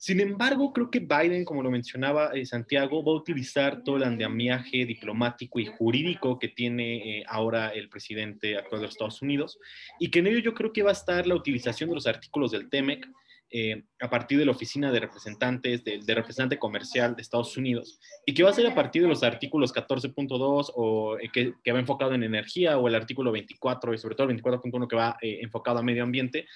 Sin 0.00 0.20
embargo, 0.20 0.72
creo 0.72 0.92
que 0.92 1.00
Biden, 1.00 1.44
como 1.44 1.60
lo 1.60 1.72
mencionaba 1.72 2.30
eh, 2.32 2.46
Santiago, 2.46 3.02
va 3.02 3.10
a 3.10 3.16
utilizar 3.16 3.82
todo 3.82 3.96
el 3.96 4.04
andamiaje 4.04 4.86
diplomático 4.86 5.58
y 5.58 5.66
jurídico 5.66 6.38
que 6.38 6.46
tiene 6.46 7.18
eh, 7.18 7.24
ahora 7.26 7.70
el 7.70 7.88
presidente 7.88 8.56
actual 8.56 8.80
de 8.80 8.86
los 8.86 8.94
Estados 8.94 9.22
Unidos 9.22 9.58
y 9.98 10.12
que 10.12 10.20
en 10.20 10.28
ello 10.28 10.38
yo 10.38 10.54
creo 10.54 10.72
que 10.72 10.84
va 10.84 10.90
a 10.90 10.92
estar 10.92 11.26
la 11.26 11.34
utilización 11.34 11.88
de 11.88 11.96
los 11.96 12.06
artículos 12.06 12.52
del 12.52 12.70
TEMEC, 12.70 13.08
eh, 13.50 13.84
a 14.00 14.10
partir 14.10 14.38
de 14.38 14.44
la 14.44 14.50
Oficina 14.50 14.92
de 14.92 15.00
Representantes, 15.00 15.82
de, 15.82 16.00
de, 16.04 16.14
Representante 16.14 16.58
Comercial 16.58 17.16
de 17.16 17.22
Estados 17.22 17.56
Unidos, 17.56 17.98
y 18.26 18.34
que 18.34 18.42
va 18.42 18.50
a 18.50 18.52
ser 18.52 18.66
a 18.66 18.74
partir 18.74 19.00
de 19.00 19.08
los 19.08 19.22
artículos 19.22 19.72
14.2 19.72 20.72
o 20.74 21.18
eh, 21.18 21.30
que, 21.32 21.72
va 21.72 21.78
enfocado 21.78 22.12
en 22.12 22.24
energía 22.24 22.76
o 22.76 22.88
el 22.88 22.94
artículo 22.94 23.32
24 23.32 23.94
y 23.94 23.98
sobre 23.98 24.16
todo 24.16 24.28
el 24.28 24.42
24.1 24.42 24.86
que 24.86 24.96
va 24.96 25.16
eh, 25.22 25.38
enfocado 25.40 25.78
a 25.78 25.82
medio 25.82 26.02
ambiente, 26.02 26.46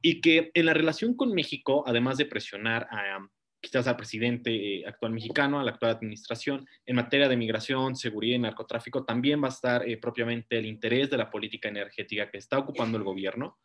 y 0.00 0.20
que 0.20 0.50
en 0.54 0.66
la 0.66 0.74
relación 0.74 1.14
con 1.14 1.32
México, 1.32 1.84
además 1.86 2.18
de 2.18 2.26
presionar 2.26 2.88
a, 2.90 3.24
quizás 3.60 3.86
al 3.86 3.96
presidente 3.96 4.84
actual 4.84 5.12
mexicano, 5.12 5.60
a 5.60 5.64
la 5.64 5.70
actual 5.70 5.92
administración, 5.92 6.66
en 6.84 6.96
materia 6.96 7.28
de 7.28 7.36
migración, 7.36 7.94
seguridad 7.94 8.34
y 8.34 8.40
narcotráfico, 8.40 9.04
también 9.04 9.40
va 9.40 9.46
a 9.46 9.50
estar 9.50 9.84
propiamente 10.00 10.58
el 10.58 10.66
interés 10.66 11.08
de 11.08 11.18
la 11.18 11.30
política 11.30 11.68
energética 11.68 12.28
que 12.28 12.38
está 12.38 12.58
ocupando 12.58 12.98
el 12.98 13.04
gobierno. 13.04 13.58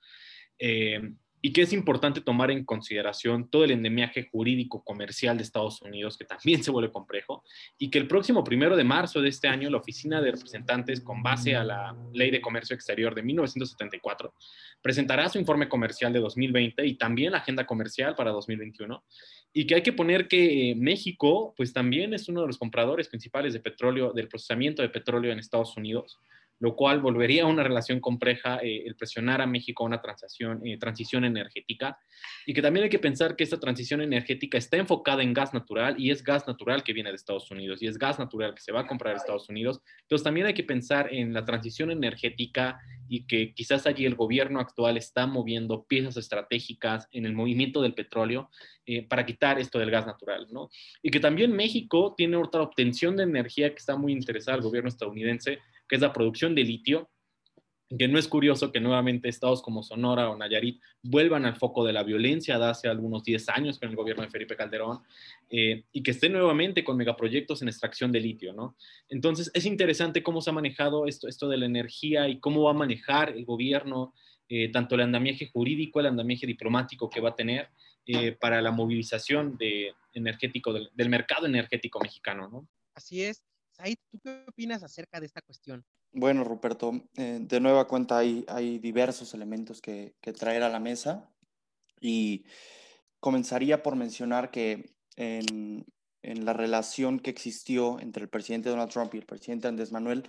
Y 1.47 1.53
que 1.53 1.61
es 1.61 1.71
importante 1.71 2.19
tomar 2.19 2.51
en 2.51 2.65
consideración 2.65 3.49
todo 3.49 3.63
el 3.63 3.71
endemiaje 3.71 4.27
jurídico 4.29 4.83
comercial 4.83 5.37
de 5.37 5.43
Estados 5.43 5.81
Unidos, 5.81 6.17
que 6.17 6.25
también 6.25 6.61
se 6.61 6.71
vuelve 6.71 6.91
complejo, 6.91 7.41
y 7.77 7.89
que 7.89 7.99
el 7.99 8.05
próximo 8.09 8.43
primero 8.43 8.75
de 8.75 8.83
marzo 8.83 9.21
de 9.21 9.29
este 9.29 9.47
año, 9.47 9.69
la 9.69 9.77
Oficina 9.77 10.19
de 10.19 10.31
Representantes, 10.31 10.99
con 10.99 11.23
base 11.23 11.55
a 11.55 11.63
la 11.63 11.95
Ley 12.11 12.31
de 12.31 12.41
Comercio 12.41 12.73
Exterior 12.73 13.15
de 13.15 13.23
1974, 13.23 14.33
presentará 14.81 15.29
su 15.29 15.39
informe 15.39 15.69
comercial 15.69 16.11
de 16.11 16.19
2020 16.19 16.85
y 16.85 16.95
también 16.95 17.31
la 17.31 17.37
agenda 17.37 17.65
comercial 17.65 18.13
para 18.13 18.31
2021, 18.31 19.01
y 19.53 19.65
que 19.65 19.75
hay 19.75 19.83
que 19.83 19.93
poner 19.93 20.27
que 20.27 20.75
México, 20.77 21.53
pues 21.55 21.71
también 21.71 22.13
es 22.13 22.27
uno 22.27 22.41
de 22.41 22.47
los 22.47 22.57
compradores 22.57 23.07
principales 23.07 23.53
de 23.53 23.61
petróleo, 23.61 24.11
del 24.11 24.27
procesamiento 24.27 24.81
de 24.81 24.89
petróleo 24.89 25.31
en 25.31 25.39
Estados 25.39 25.77
Unidos 25.77 26.19
lo 26.59 26.75
cual 26.75 27.01
volvería 27.01 27.43
a 27.43 27.47
una 27.47 27.63
relación 27.63 27.99
compleja 27.99 28.57
eh, 28.57 28.83
el 28.85 28.95
presionar 28.95 29.41
a 29.41 29.47
México 29.47 29.83
a 29.83 29.87
una 29.87 30.01
transición, 30.01 30.65
eh, 30.65 30.77
transición 30.77 31.25
energética 31.25 31.99
y 32.45 32.53
que 32.53 32.61
también 32.61 32.85
hay 32.85 32.89
que 32.89 32.99
pensar 32.99 33.35
que 33.35 33.43
esta 33.43 33.59
transición 33.59 34.01
energética 34.01 34.57
está 34.57 34.77
enfocada 34.77 35.21
en 35.21 35.33
gas 35.33 35.53
natural 35.53 35.95
y 35.99 36.09
es 36.09 36.23
gas 36.23 36.47
natural 36.47 36.83
que 36.83 36.93
viene 36.93 37.09
de 37.09 37.15
Estados 37.15 37.51
Unidos 37.51 37.81
y 37.81 37.87
es 37.87 37.97
gas 37.97 38.17
natural 38.17 38.55
que 38.55 38.61
se 38.61 38.71
va 38.71 38.81
a 38.81 38.87
comprar 38.87 39.11
en 39.11 39.17
Estados 39.17 39.49
Unidos. 39.49 39.81
Entonces 40.01 40.23
también 40.23 40.47
hay 40.47 40.53
que 40.53 40.63
pensar 40.63 41.13
en 41.13 41.33
la 41.33 41.45
transición 41.45 41.91
energética 41.91 42.79
y 43.09 43.25
que 43.25 43.53
quizás 43.53 43.85
allí 43.85 44.05
el 44.05 44.15
gobierno 44.15 44.59
actual 44.59 44.97
está 44.97 45.27
moviendo 45.27 45.85
piezas 45.85 46.17
estratégicas 46.17 47.07
en 47.11 47.25
el 47.25 47.33
movimiento 47.33 47.81
del 47.81 47.93
petróleo 47.93 48.49
eh, 48.85 49.03
para 49.07 49.25
quitar 49.25 49.59
esto 49.59 49.79
del 49.79 49.91
gas 49.91 50.05
natural, 50.05 50.47
¿no? 50.51 50.69
Y 51.01 51.09
que 51.09 51.19
también 51.19 51.51
México 51.51 52.13
tiene 52.17 52.37
otra 52.37 52.61
obtención 52.61 53.15
de 53.15 53.23
energía 53.23 53.69
que 53.69 53.77
está 53.77 53.95
muy 53.95 54.11
interesada 54.11 54.55
al 54.55 54.63
gobierno 54.63 54.89
estadounidense 54.89 55.59
que 55.87 55.95
es 55.95 56.01
la 56.01 56.13
producción 56.13 56.55
de 56.55 56.63
litio, 56.63 57.09
que 57.97 58.07
no 58.07 58.19
es 58.19 58.27
curioso 58.27 58.71
que 58.71 58.81
nuevamente 58.81 59.29
estados 59.29 59.61
como 59.61 59.81
Sonora 59.81 60.29
o 60.29 60.35
Nayarit 60.35 60.81
vuelvan 61.01 61.45
al 61.45 61.55
foco 61.55 61.85
de 61.85 61.93
la 61.93 62.03
violencia 62.03 62.59
de 62.59 62.65
hace 62.65 62.89
algunos 62.89 63.23
10 63.23 63.47
años 63.49 63.79
con 63.79 63.89
el 63.89 63.95
gobierno 63.95 64.23
de 64.23 64.29
Felipe 64.29 64.57
Calderón 64.57 64.99
eh, 65.49 65.85
y 65.93 66.03
que 66.03 66.11
esté 66.11 66.27
nuevamente 66.27 66.83
con 66.83 66.97
megaproyectos 66.97 67.61
en 67.61 67.69
extracción 67.69 68.11
de 68.11 68.19
litio, 68.19 68.51
¿no? 68.51 68.75
Entonces 69.07 69.49
es 69.53 69.65
interesante 69.65 70.21
cómo 70.21 70.41
se 70.41 70.49
ha 70.49 70.53
manejado 70.53 71.07
esto, 71.07 71.29
esto 71.29 71.47
de 71.47 71.57
la 71.57 71.65
energía 71.65 72.27
y 72.27 72.39
cómo 72.39 72.63
va 72.63 72.71
a 72.71 72.73
manejar 72.73 73.29
el 73.29 73.45
gobierno 73.45 74.13
eh, 74.49 74.69
tanto 74.71 74.95
el 74.95 75.01
andamiaje 75.01 75.49
jurídico, 75.51 75.99
el 75.99 76.05
andamiaje 76.07 76.47
diplomático 76.47 77.09
que 77.09 77.19
va 77.19 77.29
a 77.29 77.35
tener 77.35 77.69
eh, 78.05 78.31
para 78.33 78.61
la 78.61 78.71
movilización 78.71 79.57
de 79.57 79.93
energético 80.13 80.71
del, 80.71 80.89
del 80.93 81.09
mercado 81.09 81.45
energético 81.45 81.99
mexicano, 81.99 82.49
¿no? 82.49 82.67
Así 82.95 83.23
es. 83.23 83.43
Said, 83.77 83.97
¿tú 84.11 84.19
qué 84.19 84.43
opinas 84.47 84.81
acerca 84.83 85.19
de 85.19 85.27
esta 85.27 85.41
cuestión? 85.41 85.85
Bueno, 86.11 86.43
Ruperto, 86.43 86.93
eh, 87.15 87.39
de 87.41 87.59
nueva 87.59 87.87
cuenta 87.87 88.17
hay, 88.17 88.43
hay 88.47 88.79
diversos 88.79 89.33
elementos 89.33 89.81
que, 89.81 90.15
que, 90.19 90.33
traer 90.33 90.63
a 90.63 90.69
la 90.69 90.79
mesa 90.79 91.29
y 92.01 92.45
comenzaría 93.19 93.83
por 93.83 93.95
mencionar 93.95 94.49
que 94.49 94.95
en, 95.15 95.85
en, 96.23 96.45
la 96.45 96.53
relación 96.53 97.19
que 97.19 97.29
existió 97.29 97.99
entre 97.99 98.23
el 98.23 98.29
presidente 98.29 98.69
Donald 98.69 98.91
Trump 98.91 99.13
y 99.13 99.17
el 99.17 99.25
presidente 99.25 99.67
Andrés 99.67 99.91
Manuel, 99.91 100.27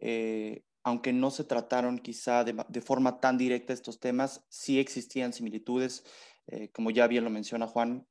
eh, 0.00 0.64
aunque 0.82 1.14
no 1.14 1.30
se 1.30 1.44
trataron 1.44 1.98
quizá 1.98 2.44
de, 2.44 2.80
forma 2.82 3.20
tan 3.20 3.38
directa 3.38 3.72
estos 3.72 4.00
temas, 4.00 4.44
sí 4.50 4.80
existían 4.80 5.32
similitudes, 5.32 6.04
eh, 6.48 6.68
como 6.72 6.90
ya 6.90 7.06
bien 7.06 7.24
lo 7.24 7.30
menciona 7.30 7.66
Juan, 7.66 8.06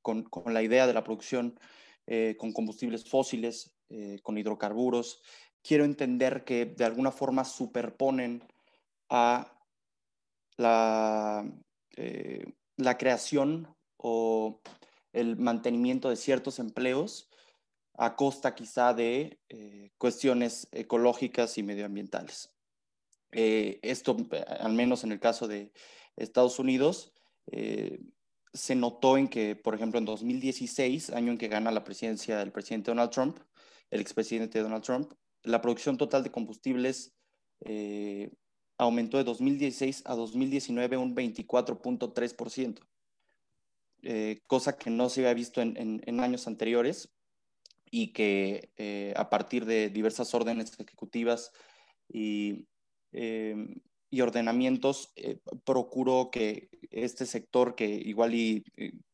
con, 0.00 0.22
con, 0.22 0.54
la 0.54 0.62
idea 0.62 0.86
de 0.86 0.94
la 0.94 1.04
producción 1.04 1.58
con 2.38 2.52
combustibles 2.52 3.08
fósiles, 3.08 3.72
eh, 3.90 4.20
con 4.22 4.38
hidrocarburos. 4.38 5.20
Quiero 5.62 5.84
entender 5.84 6.44
que 6.44 6.64
de 6.64 6.84
alguna 6.84 7.10
forma 7.10 7.44
superponen 7.44 8.42
a 9.08 9.52
la, 10.56 11.44
eh, 11.96 12.54
la 12.76 12.96
creación 12.96 13.74
o 13.96 14.60
el 15.12 15.36
mantenimiento 15.36 16.08
de 16.08 16.14
ciertos 16.14 16.60
empleos 16.60 17.28
a 17.94 18.14
costa 18.14 18.54
quizá 18.54 18.94
de 18.94 19.40
eh, 19.48 19.90
cuestiones 19.98 20.68
ecológicas 20.70 21.58
y 21.58 21.64
medioambientales. 21.64 22.54
esto, 23.32 24.16
al 24.60 24.72
menos 24.72 25.02
en 25.02 25.12
el 25.12 25.18
caso 25.18 25.48
de 25.48 25.72
Estados 26.16 26.60
Unidos, 26.60 27.12
se 28.52 28.74
notó 28.74 29.16
en 29.16 29.28
que, 29.28 29.56
por 29.56 29.74
ejemplo, 29.74 29.98
en 29.98 30.04
2016, 30.04 31.10
año 31.10 31.32
en 31.32 31.38
que 31.38 31.48
gana 31.48 31.70
la 31.70 31.84
presidencia 31.84 32.38
del 32.38 32.52
presidente 32.52 32.90
Donald 32.92 33.10
Trump, 33.10 33.38
el 33.90 34.00
expresidente 34.00 34.60
Donald 34.60 34.84
Trump, 34.84 35.12
la 35.42 35.60
producción 35.60 35.96
total 35.96 36.22
de 36.22 36.30
combustibles 36.30 37.12
eh, 37.64 38.30
aumentó 38.78 39.18
de 39.18 39.24
2016 39.24 40.02
a 40.06 40.14
2019 40.14 40.96
un 40.96 41.14
24.3%, 41.14 42.80
eh, 44.02 44.40
cosa 44.46 44.76
que 44.76 44.90
no 44.90 45.08
se 45.08 45.20
había 45.20 45.34
visto 45.34 45.60
en, 45.60 46.20
años 46.20 46.46
anteriores 46.46 47.12
y 47.90 48.12
que 48.12 48.70
eh, 48.76 49.12
a 49.16 49.28
partir 49.28 49.66
de 49.66 49.90
diversas 49.90 50.32
órdenes 50.34 50.78
ejecutivas 50.78 51.50
y, 52.08 52.66
y 53.12 54.20
ordenamientos 54.20 55.12
procuró 55.64 56.30
que 56.30 56.68
este 56.90 57.26
sector 57.26 57.74
que 57.74 57.86
igual 57.86 58.34
y 58.34 58.64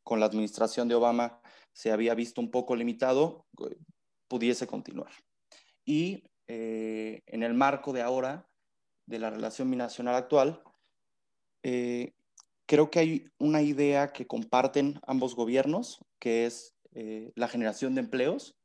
con 0.03 0.21
la 0.21 0.27
administración 0.27 0.89
de 0.89 0.95
Obama 0.95 1.41
se 1.73 1.91
había 1.91 2.15
visto 2.15 2.41
un 2.41 2.51
poco 2.51 2.77
limitado, 2.77 3.47
pudiese 4.29 4.67
continuar. 4.67 5.13
Y 5.85 6.25
eh, 6.49 7.23
en 7.27 7.43
el 7.43 7.55
marco 7.55 7.93
de 7.93 8.03
ahora, 8.03 8.49
de 9.07 9.19
la 9.19 9.31
relación 9.31 9.71
binacional 9.71 10.15
actual, 10.15 10.63
eh, 11.63 12.15
creo 12.67 12.91
que 12.91 12.99
hay 12.99 13.31
una 13.39 13.63
idea 13.63 14.13
que 14.13 14.27
comparten 14.27 15.01
ambos 15.07 15.35
gobiernos, 15.35 16.05
que 16.19 16.47
es 16.47 16.75
eh, 16.93 17.33
la 17.35 17.49
generación 17.49 17.95
de 17.95 18.01
empleos, 18.01 18.57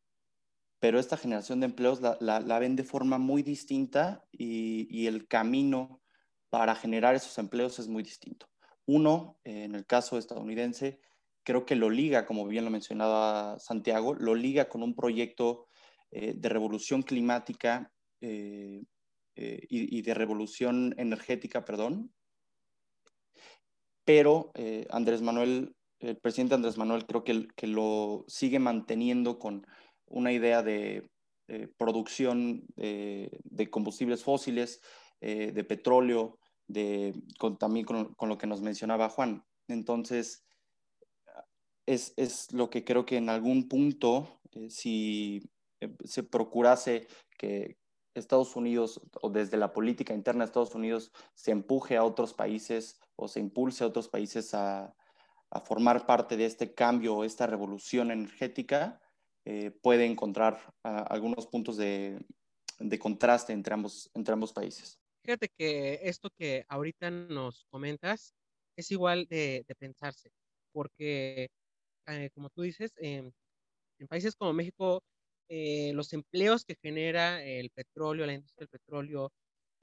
pero 0.79 0.99
esta 0.99 1.17
generación 1.17 1.59
de 1.59 1.67
empleos 1.67 2.01
la, 2.01 2.59
ven 2.59 2.75
de 2.75 2.83
forma 2.83 3.19
muy 3.19 3.43
distinta 3.43 4.23
y, 4.31 5.05
el 5.05 5.27
camino 5.27 6.01
para 6.49 6.73
generar 6.73 7.13
esos 7.13 7.37
empleos 7.37 7.77
es 7.77 7.87
muy 7.87 8.01
distinto. 8.01 8.49
Uno, 8.87 9.37
en 9.43 9.75
el 9.75 9.85
caso 9.85 10.17
estadounidense, 10.17 10.99
creo 11.43 11.65
que 11.65 11.75
lo 11.75 11.89
liga, 11.89 12.25
como 12.25 12.47
bien 12.47 12.65
lo 12.65 12.71
mencionaba 12.71 13.59
Santiago, 13.59 14.13
lo 14.13 14.35
liga 14.35 14.69
con 14.69 14.83
un 14.83 14.95
proyecto 14.95 15.67
eh, 16.11 16.33
de 16.35 16.49
revolución 16.49 17.03
climática 17.03 17.91
eh, 18.19 18.83
eh, 19.35 19.65
y, 19.69 20.01
de 20.01 20.13
revolución 20.13 20.93
energética, 20.97 21.63
perdón. 21.65 22.13
Pero 24.03 24.51
Andrés 24.89 25.21
Manuel, 25.21 25.75
el 25.99 26.17
presidente 26.17 26.55
Andrés 26.55 26.77
Manuel 26.77 27.05
creo 27.05 27.23
que, 27.23 27.67
lo 27.67 28.25
sigue 28.27 28.59
manteniendo 28.59 29.39
con 29.39 29.65
una 30.05 30.33
idea 30.33 30.63
de 30.63 31.09
producción 31.77 32.65
de 32.75 33.69
combustibles 33.69 34.23
fósiles, 34.23 34.81
de 35.21 35.63
petróleo, 35.63 36.39
de, 36.67 37.13
también 37.59 37.85
con, 37.85 38.15
con, 38.15 38.27
lo 38.27 38.37
que 38.37 38.47
nos 38.47 38.61
mencionaba 38.61 39.09
Juan. 39.09 39.45
Entonces, 39.67 40.43
es, 41.93 42.13
es 42.17 42.51
lo 42.53 42.69
que 42.69 42.83
creo 42.83 43.05
que 43.05 43.17
en 43.17 43.29
algún 43.29 43.67
punto, 43.67 44.39
eh, 44.51 44.69
si 44.69 45.43
eh, 45.79 45.89
se 46.03 46.23
procurase 46.23 47.07
que 47.37 47.77
Estados 48.13 48.55
Unidos 48.55 49.01
o 49.21 49.29
desde 49.29 49.57
la 49.57 49.73
política 49.73 50.13
interna 50.13 50.43
de 50.43 50.45
Estados 50.47 50.75
Unidos 50.75 51.11
se 51.33 51.51
empuje 51.51 51.95
a 51.95 52.03
otros 52.03 52.33
países 52.33 52.99
o 53.15 53.27
se 53.27 53.39
impulse 53.39 53.83
a 53.83 53.87
otros 53.87 54.09
países 54.09 54.53
a, 54.53 54.93
a 55.49 55.59
formar 55.61 56.05
parte 56.05 56.37
de 56.37 56.45
este 56.45 56.73
cambio 56.73 57.23
esta 57.23 57.47
revolución 57.47 58.11
energética, 58.11 59.01
eh, 59.45 59.71
puede 59.71 60.05
encontrar 60.05 60.59
ah, 60.83 61.05
algunos 61.09 61.47
puntos 61.47 61.77
de, 61.77 62.23
de, 62.79 62.99
contraste 62.99 63.53
entre 63.53 63.73
ambos, 63.73 64.09
entre 64.13 64.33
ambos 64.33 64.53
países. 64.53 64.99
Fíjate 65.23 65.49
que 65.49 65.99
esto 66.03 66.29
que 66.37 66.65
ahorita 66.67 67.11
nos 67.11 67.65
comentas 67.69 68.33
es 68.77 68.91
igual 68.91 69.27
de, 69.27 69.65
de 69.67 69.75
pensarse, 69.75 70.31
porque 70.71 71.49
eh, 72.07 72.29
como 72.33 72.49
tú 72.49 72.61
dices, 72.63 72.93
em, 72.97 73.31
en 73.99 74.07
países 74.07 74.35
como 74.35 74.53
México, 74.53 75.03
eh, 75.49 75.93
los 75.93 76.13
empleos 76.13 76.65
que 76.65 76.75
genera 76.81 77.43
el 77.43 77.69
petróleo, 77.71 78.25
la 78.25 78.33
industria 78.33 78.67
del 78.67 78.79
petróleo, 78.79 79.31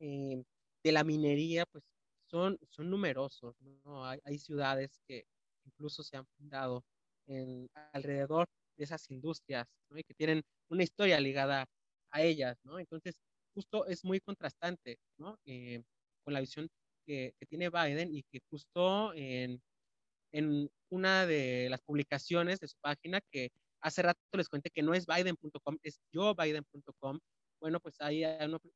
em, 0.01 0.45
de 0.83 0.93
la 0.93 1.05
minería, 1.05 1.67
pues 1.67 1.85
son, 2.31 2.59
son 2.71 2.91
numerosos, 2.91 3.55
¿no? 3.61 4.05
Hay, 4.07 4.39
ciudades 4.39 5.01
que 5.07 5.25
incluso 5.67 6.03
se 6.03 6.17
han 6.17 6.27
fundado 6.37 6.85
en, 7.27 7.69
alrededor 7.93 8.47
de 8.77 8.85
esas 8.85 9.11
industrias, 9.11 9.67
¿no? 9.91 9.99
Y 9.99 10.05
que 10.05 10.15
tienen 10.15 10.43
una 10.69 10.85
historia 10.85 11.21
ligada 11.21 11.67
a 12.11 12.23
ellas, 12.23 12.59
¿no? 12.65 12.79
Entonces, 12.79 13.17
justo 13.55 13.87
es 13.87 14.05
muy 14.05 14.21
contrastante, 14.21 14.99
¿no? 15.19 15.39
Eh, 15.47 15.83
con 16.25 16.35
la 16.35 16.41
visión 16.41 16.69
que, 17.07 17.35
que, 17.39 17.47
tiene 17.47 17.71
Biden 17.71 18.15
y 18.15 18.23
que 18.25 18.41
justo 18.51 19.13
en, 19.15 19.61
en 20.33 20.71
una 20.91 21.27
de 21.27 21.69
las 21.71 21.81
publicaciones 21.83 22.61
de 22.61 22.69
su 22.69 22.77
página 22.81 23.21
que 23.31 23.51
hace 23.81 24.03
rato 24.03 24.21
les 24.33 24.49
conté 24.49 24.71
que 24.71 24.83
no 24.83 24.95
es 24.95 25.07
Biden.com, 25.07 25.79
es 25.83 26.01
YoBiden.com. 26.13 27.19
Bueno, 27.61 27.81
pues 27.81 28.01
hay 28.01 28.25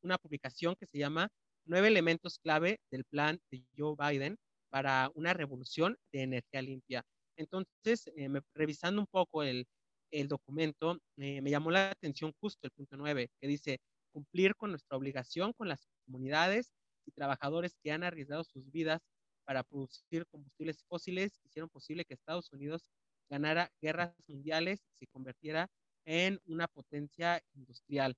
una, 0.03 0.19
publicación 0.19 0.75
que 0.77 0.87
se 0.87 0.99
llama 0.99 1.29
Nueve 1.65 1.89
elementos 1.89 2.39
clave 2.39 2.81
del 2.91 3.05
plan 3.05 3.39
de 3.51 3.65
Joe 3.77 3.95
Biden 3.97 4.37
para 4.69 5.11
una 5.15 5.33
revolución 5.33 5.97
de 6.13 6.23
energía 6.23 6.63
limpia. 6.63 7.05
Entonces, 7.37 8.09
eh, 8.17 8.29
revisando 8.55 9.01
un 9.01 9.07
poco 9.07 9.43
el, 9.43 9.67
el 10.11 10.29
documento, 10.29 10.99
me 11.17 11.51
llamó 11.51 11.71
la 11.71 11.91
atención 11.91 12.33
justo 12.41 12.67
el 12.67 12.73
punto 12.73 12.97
9, 12.97 13.29
que 13.41 13.47
dice 13.47 13.79
cumplir 14.13 14.55
con 14.57 14.71
nuestra 14.71 14.97
obligación 14.97 15.53
con 15.53 15.69
las 15.69 15.89
comunidades 16.05 16.73
y 17.07 17.13
trabajadores 17.13 17.77
que 17.83 17.93
han 17.93 18.05
arriesgado 18.05 18.45
sus 18.45 18.71
vidas 18.71 19.01
para 19.45 19.63
producir 19.65 20.27
combustibles 20.27 20.83
fósiles 20.89 21.41
hicieron 21.45 21.69
posible 21.71 22.05
que 22.05 22.15
Estados 22.15 22.53
Unidos 22.53 22.89
ganara 23.31 23.71
guerras 23.81 24.15
mundiales 24.27 24.81
y 24.93 24.97
se 24.99 25.07
convirtiera 25.09 25.69
en 26.05 26.41
una 26.47 26.69
potencia 26.69 27.43
industrial. 27.55 28.15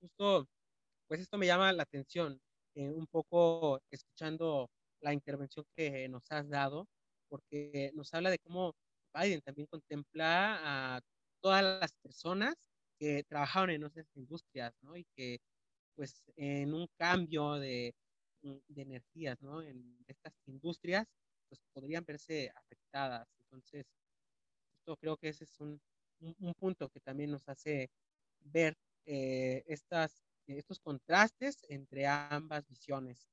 Justo, 0.00 0.48
pues 1.08 1.20
esto 1.20 1.38
me 1.38 1.46
llama 1.46 1.72
la 1.72 1.82
atención, 1.84 2.40
eh, 2.74 2.90
un 2.90 3.06
poco 3.06 3.80
escuchando 3.90 4.70
la 5.00 5.12
intervención 5.14 5.66
que 5.76 6.08
nos 6.08 6.30
has 6.30 6.48
dado, 6.48 6.88
porque 7.28 7.90
nos 7.94 8.12
habla 8.14 8.30
de 8.30 8.38
cómo 8.38 8.74
Biden 9.14 9.42
también 9.42 9.66
contempla 9.68 10.96
a 10.96 11.00
todas 11.42 11.62
las 11.80 11.92
personas 12.02 12.54
que 12.98 13.24
trabajaron 13.24 13.70
en 13.70 13.84
esas 13.84 14.06
industrias, 14.16 14.74
¿no? 14.82 14.96
Y 14.96 15.04
que, 15.16 15.38
pues, 15.96 16.22
en 16.36 16.74
un 16.74 16.88
cambio 16.98 17.54
de 17.54 17.94
de 18.44 18.82
energías, 18.82 19.40
¿no? 19.42 19.62
En 19.62 20.04
estas 20.06 20.34
industrias, 20.46 21.06
pues 21.48 21.60
podrían 21.72 22.04
verse 22.04 22.52
afectadas. 22.54 23.28
Entonces, 23.40 23.86
creo 25.00 25.16
que 25.16 25.28
ese 25.28 25.44
es 25.44 25.60
un, 25.60 25.80
un, 26.20 26.54
punto 26.54 26.88
que 26.90 27.00
también 27.00 27.30
nos 27.30 27.48
hace 27.48 27.90
ver 28.40 28.76
eh, 29.06 29.64
estas, 29.66 30.22
estos 30.46 30.78
contrastes 30.80 31.64
entre 31.68 32.06
ambas 32.06 32.66
visiones. 32.68 33.26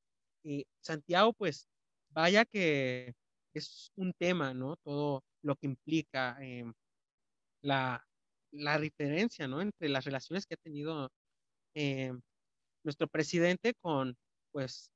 Y 0.44 0.66
Santiago, 0.80 1.34
pues, 1.34 1.68
vaya 2.10 2.46
que 2.46 3.14
es 3.54 3.92
un 3.96 4.14
tema, 4.14 4.54
¿no? 4.54 4.78
Todo 4.78 5.24
lo 5.42 5.56
que 5.56 5.68
implica 5.68 6.38
eh, 6.42 6.72
la, 7.62 8.06
la, 8.52 8.80
diferencia, 8.80 9.48
¿no? 9.48 9.62
Entre 9.62 9.90
las 9.90 10.06
relaciones 10.06 10.46
que 10.46 10.56
ha 10.56 10.58
tenido 10.64 11.12
eh, 11.76 12.14
nuestro 12.84 13.08
presidente 13.08 13.74
con, 13.82 14.16
pues, 14.52 14.90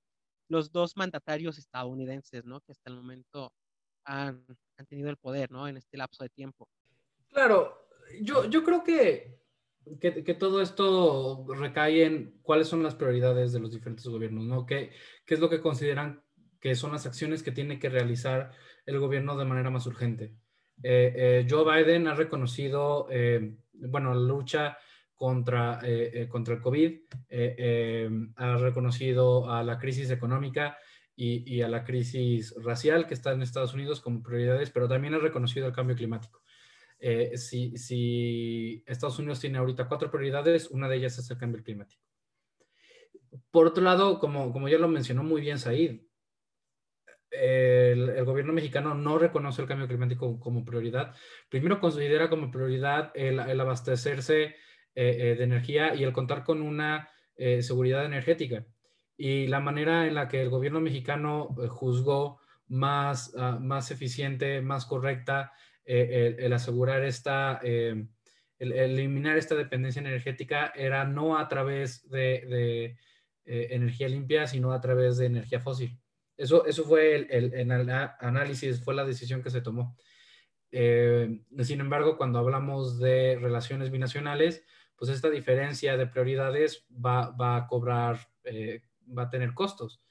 los 0.47 0.71
dos 0.71 0.95
mandatarios 0.95 1.57
estadounidenses, 1.57 2.45
¿no? 2.45 2.61
Que 2.61 2.71
hasta 2.71 2.89
el 2.89 2.97
momento 2.97 3.51
han, 4.03 4.45
tenido 4.87 5.09
el 5.09 5.17
poder, 5.17 5.51
¿no? 5.51 5.67
En 5.67 5.77
este 5.77 5.97
lapso 5.97 6.23
de 6.23 6.29
tiempo. 6.29 6.67
Claro, 7.29 7.87
yo, 8.21 8.63
creo 8.63 8.83
que, 8.83 9.39
que, 9.99 10.23
que, 10.23 10.33
todo 10.33 10.61
esto 10.61 11.45
recae 11.49 12.05
en 12.05 12.39
cuáles 12.41 12.67
son 12.67 12.83
las 12.83 12.95
prioridades 12.95 13.51
de 13.51 13.59
los 13.59 13.71
diferentes 13.71 14.05
gobiernos, 14.07 14.45
¿no? 14.45 14.65
¿Qué, 14.65 14.91
qué 15.25 15.33
es 15.33 15.39
lo 15.39 15.49
que 15.49 15.61
consideran 15.61 16.23
que 16.59 16.75
son 16.75 16.91
las 16.91 17.05
acciones 17.05 17.43
que 17.43 17.51
tiene 17.51 17.79
que 17.79 17.89
realizar 17.89 18.51
el 18.85 18.99
gobierno 18.99 19.37
de 19.37 19.45
manera 19.45 19.69
más 19.69 19.85
urgente? 19.85 20.35
Eh, 20.83 21.13
eh, 21.15 21.47
Joe 21.49 21.63
Biden 21.63 22.07
ha 22.07 22.15
reconocido, 22.15 23.07
eh, 23.09 23.55
bueno, 23.73 24.13
la 24.13 24.21
lucha 24.21 24.77
contra, 25.15 25.79
eh, 25.83 26.11
eh, 26.13 26.27
contra 26.27 26.55
el 26.55 26.61
COVID, 26.61 26.99
eh, 27.29 28.09
ha 28.35 28.57
reconocido 28.57 29.49
a 29.49 29.63
la 29.63 29.77
crisis 29.77 30.11
económica 30.11 30.77
y, 31.15 31.61
a 31.61 31.69
la 31.69 31.85
crisis 31.85 32.53
racial 32.61 33.07
que 33.07 33.13
está 33.13 33.31
en 33.31 33.41
Estados 33.41 33.73
Unidos 33.73 34.01
como 34.01 34.21
prioridades, 34.21 34.69
pero 34.69 34.89
también 34.89 35.13
ha 35.13 35.19
reconocido 35.19 35.67
el 35.67 35.73
cambio 35.73 35.95
climático. 35.95 36.41
Si, 37.35 37.77
si, 37.77 38.83
Estados 38.85 39.19
Unidos 39.19 39.39
tiene 39.39 39.57
ahorita 39.57 39.87
cuatro 39.87 40.11
prioridades, 40.11 40.69
una 40.71 40.89
de 40.89 40.97
ellas 40.97 41.17
es 41.17 41.29
el 41.31 41.37
cambio 41.37 41.63
climático. 41.63 42.03
Por 43.51 43.67
otro 43.67 43.83
lado, 43.83 44.19
como, 44.19 44.51
como 44.51 44.67
ya 44.67 44.77
lo 44.77 44.87
mencionó 44.89 45.23
muy 45.23 45.39
bien 45.39 45.59
Said, 45.59 46.01
el, 47.31 48.25
gobierno 48.25 48.53
mexicano 48.53 48.93
no 48.93 49.17
reconoce 49.17 49.61
el 49.61 49.67
cambio 49.67 49.87
climático 49.87 50.39
como 50.39 50.65
prioridad. 50.65 51.15
Primero 51.49 51.79
considera 51.79 52.29
como 52.29 52.51
prioridad 52.51 53.11
el 53.13 53.39
abastecerse 53.39 54.55
eh, 54.97 55.31
eh, 55.31 55.35
de 55.35 55.43
energía 55.43 55.93
y 55.93 56.03
el 56.03 56.13
contar 56.13 56.45
con 56.45 56.61
una 56.61 57.09
eh, 57.35 57.61
seguridad 57.61 58.05
energética. 58.05 58.65
y 59.17 59.47
la 59.47 59.59
manera 59.59 60.07
en 60.07 60.15
la 60.15 60.29
que 60.29 60.41
el 60.41 60.49
gobierno 60.49 60.79
mexicano 60.79 61.53
juzgó 61.69 62.39
más, 62.67 63.33
ah, 63.37 63.59
más 63.61 63.91
eficiente, 63.91 64.61
más 64.61 64.85
correcta 64.85 65.51
el, 65.85 66.51
asegurar 66.53 67.03
esta, 67.03 67.59
el, 67.63 68.07
eliminar 68.59 69.37
esta 69.37 69.55
dependencia 69.55 69.99
energética 69.99 70.71
era 70.75 71.03
no 71.05 71.37
a 71.37 71.47
través 71.47 72.09
de, 72.09 72.97
energía 73.45 74.07
limpia, 74.09 74.47
sino 74.47 74.71
a 74.71 74.81
través 74.81 75.17
de 75.17 75.27
energía 75.27 75.59
fósil. 75.59 75.97
Eso, 76.37 76.65
eso 76.65 76.83
fue 76.85 77.15
el, 77.15 77.71
análisis, 78.19 78.83
fue 78.83 78.95
la 78.95 79.05
decisión 79.05 79.43
que 79.43 79.49
se 79.51 79.61
tomó. 79.61 79.95
Sin 80.71 81.79
embargo, 81.79 82.17
cuando 82.17 82.39
hablamos 82.39 82.99
de 82.99 83.37
relaciones 83.39 83.91
binacionales, 83.91 84.65
pues 84.97 85.11
esta 85.11 85.29
diferencia 85.29 85.97
de 85.97 86.07
prioridades 86.07 86.85
va, 86.89 87.33
a 87.57 87.67
cobrar, 87.67 88.19
eh, 88.43 88.81
va 89.05 89.23
a 89.23 89.29
tener 89.29 89.53
costos. 89.53 90.01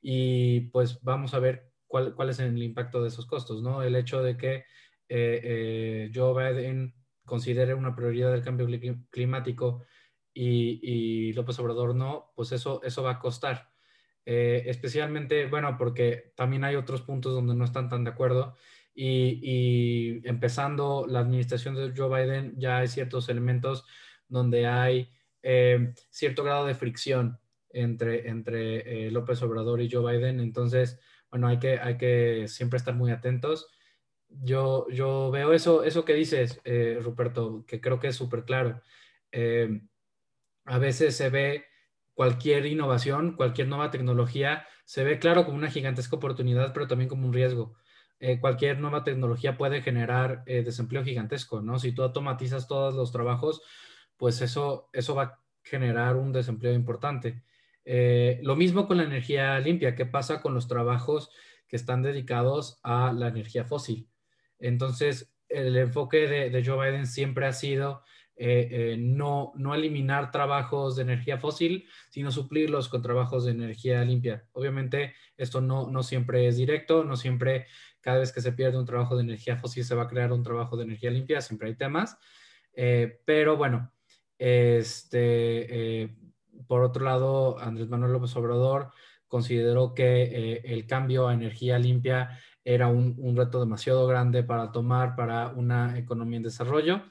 Y 0.00 0.60
pues 0.70 1.02
vamos 1.02 1.34
a 1.34 1.38
ver 1.38 1.70
cuál, 1.86 2.14
cuál, 2.14 2.30
es 2.30 2.38
el 2.40 2.62
impacto 2.62 3.02
de 3.02 3.08
esos 3.08 3.26
costos, 3.26 3.62
¿no? 3.62 3.82
El 3.82 3.96
hecho 3.96 4.22
de 4.22 4.36
que 4.36 4.64
eh, 5.08 6.10
Joe 6.14 6.52
Biden 6.52 6.94
considere 7.24 7.74
una 7.74 7.94
prioridad 7.94 8.32
del 8.32 8.44
cambio 8.44 8.66
climático 9.10 9.84
y, 10.32 10.80
y, 10.82 11.32
López 11.32 11.58
Obrador 11.58 11.94
no, 11.94 12.32
pues 12.36 12.52
eso, 12.52 12.80
eso 12.84 13.02
va 13.02 13.12
a 13.12 13.18
costar. 13.18 13.70
especialmente, 14.24 15.46
bueno, 15.46 15.76
porque 15.78 16.32
también 16.36 16.64
hay 16.64 16.76
otros 16.76 17.02
puntos 17.02 17.34
donde 17.34 17.54
no 17.54 17.64
están 17.64 17.88
tan 17.88 18.04
de 18.04 18.10
acuerdo 18.10 18.56
y, 19.00 20.28
empezando 20.28 21.06
la 21.08 21.20
administración 21.20 21.76
de 21.76 21.92
Joe 21.96 22.08
Biden, 22.08 22.54
ya 22.58 22.78
hay 22.78 22.88
ciertos 22.88 23.28
elementos 23.28 23.84
donde 24.28 24.66
hay 24.66 25.10
eh, 25.42 25.94
cierto 26.10 26.44
grado 26.44 26.66
de 26.66 26.74
fricción 26.74 27.38
entre, 27.70 28.28
entre 28.28 29.06
eh, 29.06 29.10
López 29.10 29.40
Obrador 29.42 29.80
y 29.80 29.90
Joe 29.90 30.16
Biden. 30.16 30.40
Entonces, 30.40 30.98
bueno, 31.30 31.48
hay 31.48 31.58
que, 31.58 31.78
hay 31.78 31.96
que 31.96 32.46
siempre 32.48 32.76
estar 32.76 32.94
muy 32.94 33.10
atentos. 33.10 33.68
Yo, 34.28 34.86
yo 34.90 35.30
veo 35.30 35.52
eso, 35.52 35.84
eso 35.84 36.04
que 36.04 36.14
dices, 36.14 36.60
eh, 36.64 36.98
Ruperto, 37.02 37.64
que 37.66 37.80
creo 37.80 37.98
que 37.98 38.08
es 38.08 38.16
súper 38.16 38.44
claro. 38.44 38.82
a 40.64 40.78
veces 40.78 41.16
se 41.16 41.30
ve 41.30 41.64
cualquier 42.14 42.66
innovación, 42.66 43.36
cualquier 43.36 43.68
nueva 43.68 43.90
tecnología, 43.90 44.66
se 44.84 45.04
ve 45.04 45.18
claro 45.18 45.44
como 45.44 45.56
una 45.56 45.70
gigantesca 45.70 46.16
oportunidad, 46.16 46.72
pero 46.74 46.88
también 46.88 47.08
como 47.08 47.26
un 47.26 47.32
riesgo. 47.32 47.74
Cualquier 48.40 48.80
nueva 48.80 49.04
tecnología 49.04 49.56
puede 49.56 49.80
generar 49.80 50.44
desempleo 50.44 51.04
gigantesco, 51.04 51.62
¿no? 51.62 51.78
Si 51.78 51.92
tú 51.92 52.02
automatizas 52.02 52.66
todos 52.66 52.94
los 52.94 53.12
trabajos, 53.12 53.62
pues 54.18 54.42
eso, 54.42 54.90
eso 54.92 55.14
va 55.14 55.22
a 55.22 55.40
generar 55.62 56.16
un 56.16 56.32
desempleo 56.32 56.74
importante. 56.74 57.42
Eh, 57.86 58.38
lo 58.42 58.56
mismo 58.56 58.86
con 58.86 58.98
la 58.98 59.04
energía 59.04 59.58
limpia, 59.60 59.94
¿qué 59.94 60.04
pasa 60.04 60.42
con 60.42 60.52
los 60.52 60.68
trabajos 60.68 61.30
que 61.66 61.76
están 61.76 62.02
dedicados 62.02 62.80
a 62.82 63.12
la 63.14 63.28
energía 63.28 63.64
fósil? 63.64 64.10
Entonces, 64.58 65.34
el 65.48 65.76
enfoque 65.78 66.28
de, 66.28 66.62
Joe 66.64 66.90
Biden 66.90 67.06
siempre 67.06 67.46
ha 67.46 67.52
sido 67.52 68.02
no, 68.98 69.52
no 69.56 69.74
eliminar 69.74 70.30
trabajos 70.30 70.94
de 70.94 71.02
energía 71.02 71.38
fósil, 71.38 71.88
sino 72.10 72.30
suplirlos 72.30 72.88
con 72.88 73.02
trabajos 73.02 73.44
de 73.46 73.50
energía 73.52 74.04
limpia. 74.04 74.46
Obviamente, 74.52 75.14
esto 75.36 75.60
no, 75.60 75.90
no 75.90 76.02
siempre 76.02 76.46
es 76.46 76.56
directo, 76.56 77.02
no 77.02 77.16
siempre 77.16 77.66
cada 78.00 78.20
vez 78.20 78.32
que 78.32 78.40
se 78.40 78.52
pierde 78.52 78.78
un 78.78 78.86
trabajo 78.86 79.16
de 79.16 79.22
energía 79.22 79.56
fósil 79.56 79.84
se 79.84 79.94
va 79.94 80.04
a 80.04 80.08
crear 80.08 80.32
un 80.32 80.42
trabajo 80.42 80.76
de 80.76 80.84
energía 80.84 81.10
limpia, 81.10 81.40
siempre 81.40 81.68
hay 81.68 81.74
temas. 81.74 82.16
Eh, 82.72 83.20
pero 83.24 83.56
bueno, 83.56 83.92
este, 84.38 86.02
eh, 86.02 86.16
por 86.66 86.82
otro 86.82 87.04
lado, 87.04 87.58
Andrés 87.58 87.88
Manuel 87.88 88.12
López 88.12 88.34
Obrador 88.36 88.92
consideró 89.26 89.94
que 89.94 90.22
eh, 90.22 90.62
el 90.64 90.86
cambio 90.86 91.28
a 91.28 91.34
energía 91.34 91.78
limpia 91.78 92.38
era 92.64 92.88
un, 92.88 93.36
reto 93.36 93.60
demasiado 93.60 94.06
grande 94.06 94.42
para 94.42 94.72
tomar 94.72 95.16
para 95.16 95.48
una 95.48 95.98
economía 95.98 96.38
en 96.38 96.42
desarrollo. 96.42 97.02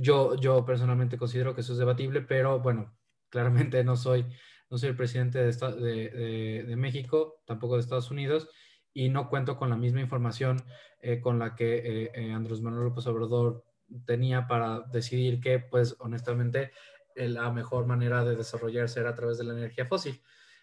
Yo, 0.00 0.34
yo 0.36 0.64
personalmente 0.64 1.18
considero 1.18 1.54
que 1.54 1.60
eso 1.62 1.72
es 1.72 1.78
debatible, 1.78 2.22
pero 2.22 2.60
bueno, 2.60 2.96
claramente 3.28 3.84
no 3.84 3.96
soy, 3.96 4.24
no 4.70 4.78
soy 4.78 4.90
el 4.90 4.96
presidente 4.96 5.38
de, 5.40 6.74
México, 6.76 7.42
tampoco 7.44 7.74
de 7.74 7.80
Estados 7.80 8.10
Unidos, 8.10 8.48
y 8.92 9.10
no 9.10 9.28
cuento 9.28 9.56
con 9.56 9.70
la 9.70 9.76
misma 9.76 10.00
información 10.00 10.62
eh, 11.00 11.20
con 11.20 11.38
la 11.38 11.54
que 11.54 12.10
eh, 12.14 12.32
Andrés 12.32 12.60
Manuel 12.60 12.84
López 12.84 13.06
Obrador 13.06 13.64
tenía 14.06 14.46
para 14.46 14.80
decidir 14.80 15.40
que, 15.40 15.58
pues, 15.58 15.96
honestamente, 15.98 16.72
la 17.14 17.50
mejor 17.50 17.86
manera 17.86 18.24
de 18.24 18.36
desarrollarse 18.36 19.00
era 19.00 19.10
a 19.10 19.14
través 19.14 19.38
de 19.38 19.44
la 19.44 19.54
energía 19.54 19.86
fósil. 19.86 20.22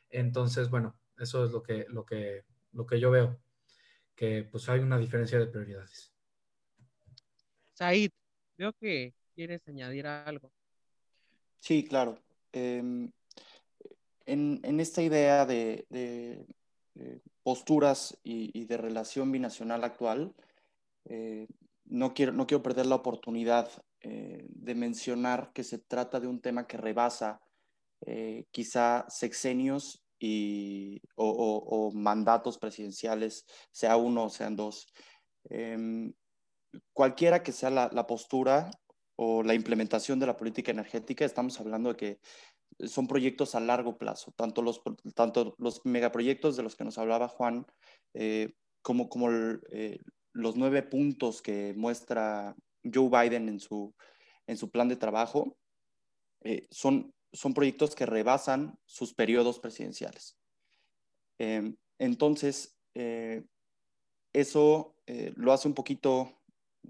Entonces, 0.10 0.70
bueno, 0.70 0.96
eso 1.18 1.44
es 1.46 1.52
lo 1.52 1.64
que, 1.64 1.86
lo 1.90 2.06
que, 2.06 2.46
lo 2.72 2.86
que 2.86 3.00
yo 3.00 3.12
veo, 3.12 3.40
que 4.16 4.44
pues 4.44 4.70
hay 4.70 4.80
una 4.80 4.98
diferencia 4.98 5.40
de 5.40 5.48
prioridades. 5.48 6.14
Said, 7.74 8.12
veo 8.58 8.72
que 8.74 9.14
quieres 9.34 9.68
añadir 9.68 10.08
algo. 10.08 10.52
Sí, 11.60 11.84
claro. 11.84 12.18
Em, 12.54 13.12
en, 14.26 14.62
en, 14.64 14.80
esta 14.80 15.02
idea 15.02 15.46
de, 15.46 15.86
de 15.90 16.46
posturas 17.46 18.18
y, 18.24 18.66
de 18.66 18.78
relación 18.78 19.32
binacional 19.32 19.84
actual, 19.84 20.34
eh, 21.06 21.48
no, 21.86 22.13
quiero, 22.13 22.32
no 22.32 22.48
quiero 22.48 22.63
perder 22.63 22.86
la 22.86 22.95
oportunidad 22.95 23.69
eh, 24.02 24.45
de 24.50 24.76
mencionar 24.76 25.52
que 25.54 25.63
se 25.63 25.80
trata 25.80 26.19
de 26.19 26.28
un 26.28 26.41
tema 26.41 26.67
que 26.67 26.78
rebasa 26.78 27.41
eh, 28.06 28.45
quizá 28.52 29.06
sexenios 29.10 30.04
y, 30.19 31.02
o, 31.15 31.91
mandatos 31.93 32.58
presidenciales, 32.58 33.45
sea 33.71 33.98
uno 33.98 34.26
o 34.26 34.30
sean 34.30 34.56
dos. 34.56 34.88
Em, 35.50 36.13
cualquiera 36.93 37.43
que 37.43 37.52
sea 37.52 37.69
la, 37.69 37.89
la 37.93 38.08
postura 38.08 38.71
o 39.15 39.43
la 39.43 39.54
implementación 39.54 40.19
de 40.19 40.28
la 40.28 40.38
política 40.38 40.71
energética, 40.71 41.26
estamos 41.26 41.60
hablando 41.60 41.89
de 41.89 41.95
que 41.95 42.19
son 42.80 43.08
proyectos 43.08 43.56
a 43.56 43.60
largo 43.60 43.98
plazo, 43.98 44.34
tanto 44.36 44.62
los, 44.62 44.82
tanto 45.15 45.56
los 45.58 45.82
megaproyectos 45.86 46.56
de 46.56 46.63
los 46.63 46.76
que 46.76 46.84
nos 46.84 46.98
hablaba 46.98 47.28
Juan, 47.28 47.65
eh, 48.13 48.54
como, 48.82 49.10
como 49.10 49.32
eh, 49.32 50.00
los 50.36 50.56
nueve 50.56 50.84
puntos 50.84 51.41
que 51.41 51.74
muestra 51.76 52.56
Joe 52.84 53.10
Biden 53.10 53.50
en 53.50 53.60
su, 53.60 53.93
en 54.48 54.58
su 54.58 54.69
plan 54.69 54.88
de 54.88 54.95
trabajo, 54.95 55.58
eh, 56.41 56.67
son, 56.69 57.13
son 57.34 57.54
proyectos 57.54 57.95
que 57.95 58.06
rebasan 58.06 58.78
sus 58.86 59.13
periodos 59.13 59.60
presidenciales. 59.60 60.38
entonces, 61.98 62.78
eso 64.32 64.95
lo 65.36 65.52
hace 65.52 65.67
un 65.67 65.74
poquito, 65.74 66.41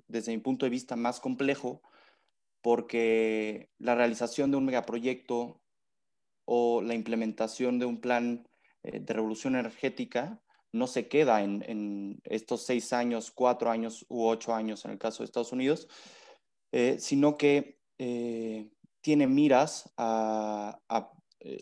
desde 0.07 0.31
mi 0.33 0.39
punto 0.39 0.65
de 0.65 0.69
vista, 0.69 0.95
más 0.95 1.19
complejo, 1.19 1.81
porque 2.61 3.69
la 3.77 3.93
realización 3.93 4.49
de 4.49 4.57
un 4.57 4.65
megaproyecto 4.65 5.61
o 6.45 6.81
la 6.81 6.93
implementación 6.93 7.79
de 7.79 7.85
un 7.85 7.99
plan 7.99 8.47
eh, 8.83 8.99
de 8.99 9.13
revolución 9.13 9.55
energética 9.55 10.41
no 10.75 10.87
se 10.87 11.07
queda 11.07 11.43
en, 11.43 12.19
estos 12.23 12.63
seis 12.63 12.93
años, 12.93 13.31
cuatro 13.31 13.69
años 13.69 14.05
u 14.09 14.25
ocho 14.25 14.53
años 14.53 14.85
en 14.85 14.91
el 14.91 14.97
caso 14.97 15.23
de 15.23 15.25
Estados 15.25 15.51
Unidos, 15.51 15.87
eh, 16.71 16.97
sino 16.99 17.37
que 17.37 17.79
eh, 17.97 18.69
tiene 19.01 19.27
miras 19.27 19.91
a, 19.97 20.79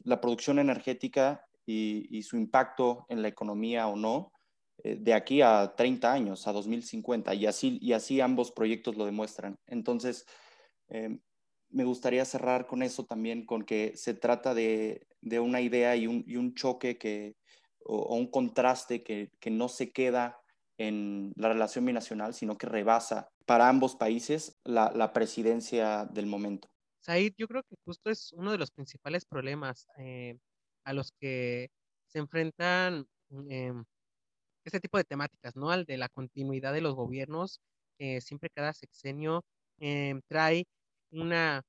la 0.05 0.21
producción 0.21 0.59
energética 0.59 1.45
y, 1.65 2.21
su 2.23 2.37
impacto 2.37 3.05
en 3.09 3.21
la 3.21 3.27
economía 3.27 3.87
o 3.87 3.95
no 3.95 4.31
de 4.83 5.13
aquí 5.13 5.41
a 5.41 5.73
30 5.75 6.11
años, 6.11 6.47
a 6.47 6.51
2050, 6.51 7.33
y 7.35 7.45
así, 7.45 7.77
y 7.81 7.93
así 7.93 8.19
ambos 8.21 8.51
proyectos 8.51 8.97
lo 8.97 9.05
demuestran. 9.05 9.55
Entonces, 9.67 10.25
me 11.73 11.83
gustaría 11.83 12.23
cerrar 12.23 12.67
con 12.67 12.83
eso 12.83 13.05
también, 13.05 13.45
con 13.45 13.63
que 13.63 13.93
se 13.95 14.13
trata 14.13 14.53
de, 14.53 15.07
una 15.41 15.59
idea 15.59 15.95
y 15.95 16.07
un, 16.07 16.53
choque 16.53 16.97
que, 16.97 17.35
o, 17.85 18.15
un 18.15 18.27
contraste 18.27 19.03
que, 19.03 19.31
no 19.51 19.69
se 19.69 19.91
queda 19.91 20.39
en 20.77 21.33
la 21.35 21.49
relación 21.49 21.85
binacional, 21.85 22.33
sino 22.33 22.57
que 22.57 22.67
rebasa 22.67 23.29
para 23.45 23.69
ambos 23.69 23.95
países 23.95 24.59
la, 24.63 25.13
presidencia 25.13 26.05
del 26.05 26.25
momento. 26.25 26.69
Said, 26.99 27.33
yo 27.37 27.47
creo 27.47 27.63
que 27.63 27.75
justo 27.85 28.09
es 28.09 28.31
uno 28.33 28.51
de 28.51 28.57
los 28.57 28.71
principales 28.71 29.25
problemas 29.25 29.87
eh, 29.97 30.37
a 30.85 30.93
los 30.93 31.11
que 31.19 31.69
se 32.07 32.19
enfrentan 32.19 33.05
eh, 33.49 33.73
este 34.63 34.79
tipo 34.79 34.97
de 34.97 35.03
temáticas, 35.03 35.55
¿no? 35.55 35.69
Al 35.69 35.85
de 35.85 35.97
la 35.97 36.07
continuidad 36.07 36.71
de 36.71 36.81
los 36.81 36.95
gobiernos, 36.95 37.59
eh, 37.99 38.21
siempre 38.21 38.49
cada 38.49 38.73
sexenio 38.73 39.43
trae 40.29 40.65
una 41.11 41.61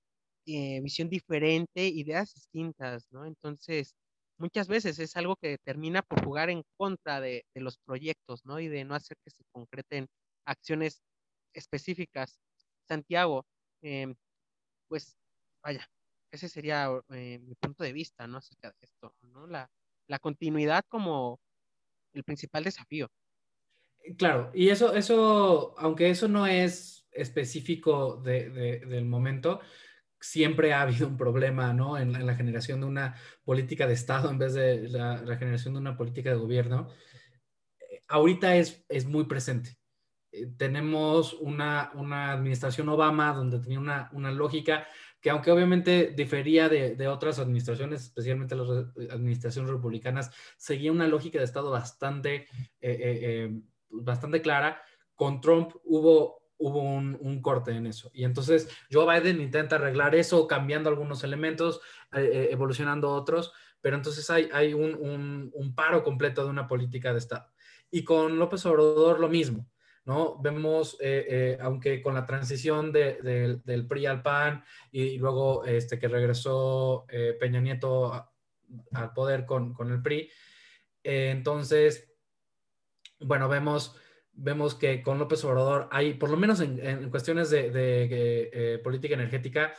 eh, 0.47 0.81
visión 0.83 1.09
diferente, 1.09 1.87
ideas 1.87 2.35
distintas, 2.35 3.07
¿no? 3.11 3.25
Entonces, 3.25 3.95
muchas 4.39 4.68
veces 4.68 4.99
es 4.99 5.16
algo 5.16 5.37
que 5.37 5.59
termina 5.59 6.03
por 6.03 6.24
jugar 6.24 6.51
en 6.51 6.64
contra 6.76 7.20
de, 7.20 7.45
los 7.55 7.78
proyectos, 7.78 8.45
¿no? 8.45 8.61
Y 8.61 8.68
de 8.68 8.85
no 8.85 8.95
hacer 8.95 9.16
que 9.24 9.30
se 9.30 9.45
concreten 9.53 10.09
acciones 10.45 11.03
específicas. 11.53 12.39
Santiago, 12.87 13.47
em, 13.82 14.14
pues, 14.89 15.16
vaya, 15.62 15.89
ese 16.30 16.49
sería 16.49 16.91
eh, 17.11 17.39
mi 17.39 17.55
punto 17.55 17.85
de 17.85 17.93
vista, 17.93 18.26
¿no? 18.26 18.39
Acerca 18.39 18.68
de 18.68 18.76
esto, 18.82 19.14
¿no? 19.22 19.47
La, 19.47 19.70
continuidad 20.20 20.85
como 20.89 21.41
el 22.12 22.22
principal 22.24 22.62
desafío. 22.62 23.11
Claro, 24.16 24.51
y 24.55 24.68
eso, 24.68 24.95
eso, 24.95 25.74
aunque 25.78 26.11
eso 26.11 26.28
no 26.28 26.47
es 26.47 27.09
específico 27.11 28.16
de, 28.16 28.51
del 28.51 29.07
momento, 29.07 29.61
siempre 30.25 30.72
ha 30.72 30.81
habido 30.81 31.07
un 31.07 31.18
problema, 31.18 31.75
¿no? 31.75 31.99
En, 31.99 32.27
la 32.27 32.35
generación 32.35 32.81
de 32.81 32.87
una 32.87 33.14
política 33.45 33.87
de 33.87 33.93
Estado 33.93 34.31
en 34.31 34.39
vez 34.39 34.55
de 34.55 34.89
la, 34.89 35.18
generación 35.37 35.75
de 35.75 35.81
una 35.81 35.97
política 35.99 36.31
de 36.31 36.37
gobierno. 36.37 36.89
Eh, 37.79 38.03
ahorita 38.09 38.57
es, 38.57 38.85
es 38.89 39.05
muy 39.05 39.25
presente. 39.25 39.77
Eh, 40.33 40.47
tenemos 40.57 41.35
una, 41.35 41.91
una, 41.95 42.33
administración 42.33 42.89
Obama 42.89 43.35
donde 43.35 43.61
tenía 43.61 43.79
una, 43.79 44.09
una 44.14 44.33
lógica 44.33 44.87
que 45.20 45.29
aunque 45.29 45.51
obviamente 45.51 46.14
difería 46.16 46.70
de, 46.70 46.97
de, 46.97 47.09
otras 47.09 47.39
administraciones, 47.39 48.05
especialmente 48.05 48.57
las 48.57 48.68
administraciones 49.11 49.70
republicanas, 49.70 50.31
seguía 50.57 50.93
una 50.93 51.07
lógica 51.07 51.39
de 51.39 51.45
Estado 51.45 51.70
bastante, 51.70 52.47
eh, 52.81 53.51
bastante 53.89 54.43
clara. 54.43 54.83
Con 55.14 55.41
Trump 55.41 55.72
hubo 55.85 56.44
hubo 56.59 56.81
un, 56.83 57.43
corte 57.43 57.73
en 57.73 57.87
eso. 57.87 58.11
Y 58.15 58.25
entonces 58.25 58.69
Joe 58.91 59.21
Biden 59.21 59.41
intenta 59.41 59.77
arreglar 59.77 60.15
eso 60.15 60.47
cambiando 60.47 60.89
algunos 60.89 61.25
elementos, 61.25 61.81
eh, 62.13 62.31
eh, 62.33 62.49
evolucionando 62.53 63.11
otros, 63.11 63.53
pero 63.81 63.97
entonces 63.97 64.29
hay, 64.31 64.49
hay 64.53 64.73
un, 64.73 65.53
paro 65.75 66.03
completo 66.03 66.45
de 66.45 66.51
una 66.51 66.67
política 66.67 67.13
de 67.13 67.19
Estado. 67.19 67.53
Y 67.91 68.05
con 68.05 68.39
López 68.39 68.65
Obrador 68.67 69.21
lo 69.21 69.29
mismo. 69.29 69.69
¿no? 70.07 70.39
Vemos, 70.39 70.99
eh, 71.01 71.57
aunque 71.63 72.03
con 72.03 72.15
la 72.15 72.27
transición 72.27 72.93
del 72.93 73.87
PRI 73.89 74.07
al 74.07 74.23
PAN 74.23 74.63
y, 74.91 75.19
luego 75.19 75.65
este, 75.65 75.99
que 75.99 76.09
regresó 76.09 77.07
Peña 77.41 77.61
Nieto 77.61 78.13
al 78.93 79.13
poder 79.15 79.47
con, 79.47 79.73
con 79.73 79.91
el 79.93 80.03
PRI, 80.03 80.31
entonces, 81.03 82.11
bueno, 83.21 83.49
vemos 83.49 83.97
vemos 84.37 84.74
que 84.74 85.03
con 85.03 85.18
López 85.18 85.45
Obrador 85.45 85.89
hay, 85.91 86.14
por 86.14 86.30
lo 86.30 86.37
menos 86.37 86.61
en, 86.61 87.11
cuestiones 87.11 87.51
de, 87.51 87.70
eh, 87.72 88.78
política 88.82 89.14
energética, 89.14 89.72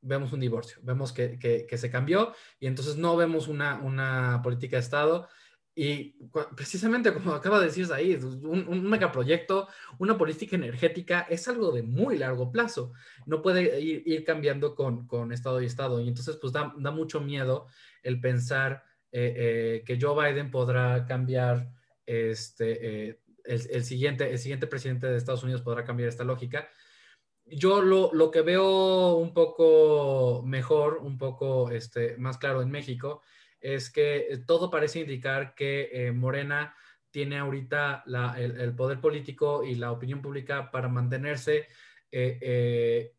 vemos 0.00 0.32
un 0.32 0.40
divorcio, 0.40 0.78
vemos 0.82 1.12
que, 1.12 1.68
se 1.70 1.90
cambió 1.90 2.34
y 2.58 2.66
entonces 2.66 2.96
no 2.96 3.16
vemos 3.16 3.48
una, 3.48 4.40
política 4.42 4.76
de 4.76 4.82
Estado. 4.82 5.28
Y 5.74 6.18
precisamente 6.54 7.14
como 7.14 7.32
acaba 7.32 7.58
de 7.58 7.66
decir 7.66 7.90
ahí, 7.94 8.14
un, 8.14 8.90
megaproyecto, 8.90 9.68
una 9.98 10.18
política 10.18 10.56
energética 10.56 11.22
es 11.30 11.48
algo 11.48 11.72
de 11.72 11.82
muy 11.82 12.18
largo 12.18 12.52
plazo. 12.52 12.92
No 13.24 13.40
puede 13.40 13.80
ir, 13.80 14.24
cambiando 14.24 14.74
con, 14.74 15.32
Estado 15.32 15.62
y 15.62 15.66
Estado. 15.66 16.00
Y 16.00 16.08
entonces 16.08 16.36
pues 16.36 16.52
da, 16.52 16.74
mucho 16.74 17.20
miedo 17.20 17.68
el 18.02 18.20
pensar 18.20 18.84
eh, 19.12 19.34
eh, 19.36 19.84
que 19.86 19.98
Joe 19.98 20.32
Biden 20.32 20.50
podrá 20.50 21.06
cambiar 21.06 21.70
este, 22.04 23.18
el, 23.44 23.84
siguiente, 23.84 24.30
el 24.30 24.38
siguiente 24.38 24.66
presidente 24.66 25.06
de 25.06 25.16
Estados 25.16 25.42
Unidos 25.42 25.62
podrá 25.62 25.84
cambiar 25.84 26.08
esta 26.08 26.24
lógica. 26.24 26.68
Yo 27.44 27.82
lo, 27.82 28.30
que 28.30 28.42
veo 28.42 29.16
un 29.16 29.34
poco 29.34 30.42
mejor, 30.44 30.98
un 30.98 31.18
poco 31.18 31.70
este, 31.70 32.16
más 32.16 32.38
claro 32.38 32.62
en 32.62 32.70
México, 32.70 33.22
es 33.60 33.90
que 33.90 34.42
todo 34.46 34.70
parece 34.70 35.00
indicar 35.00 35.54
que 35.54 35.90
eh, 35.92 36.12
Morena 36.12 36.74
tiene 37.10 37.38
ahorita 37.38 38.04
el, 38.38 38.74
poder 38.74 39.00
político 39.00 39.64
y 39.64 39.74
la 39.74 39.92
opinión 39.92 40.22
pública 40.22 40.70
para 40.70 40.88
mantenerse 40.88 41.68
eh, 42.10 42.38
eh, 42.40 43.14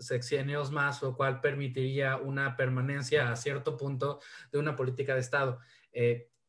sexenios 0.00 0.72
más, 0.72 1.02
lo 1.02 1.16
cual 1.16 1.40
permitiría 1.40 2.16
una 2.16 2.56
permanencia 2.56 3.30
a 3.30 3.36
cierto 3.36 3.76
punto 3.76 4.20
de 4.50 4.58
una 4.58 4.74
política 4.74 5.14
de 5.14 5.20
Estado. 5.20 5.60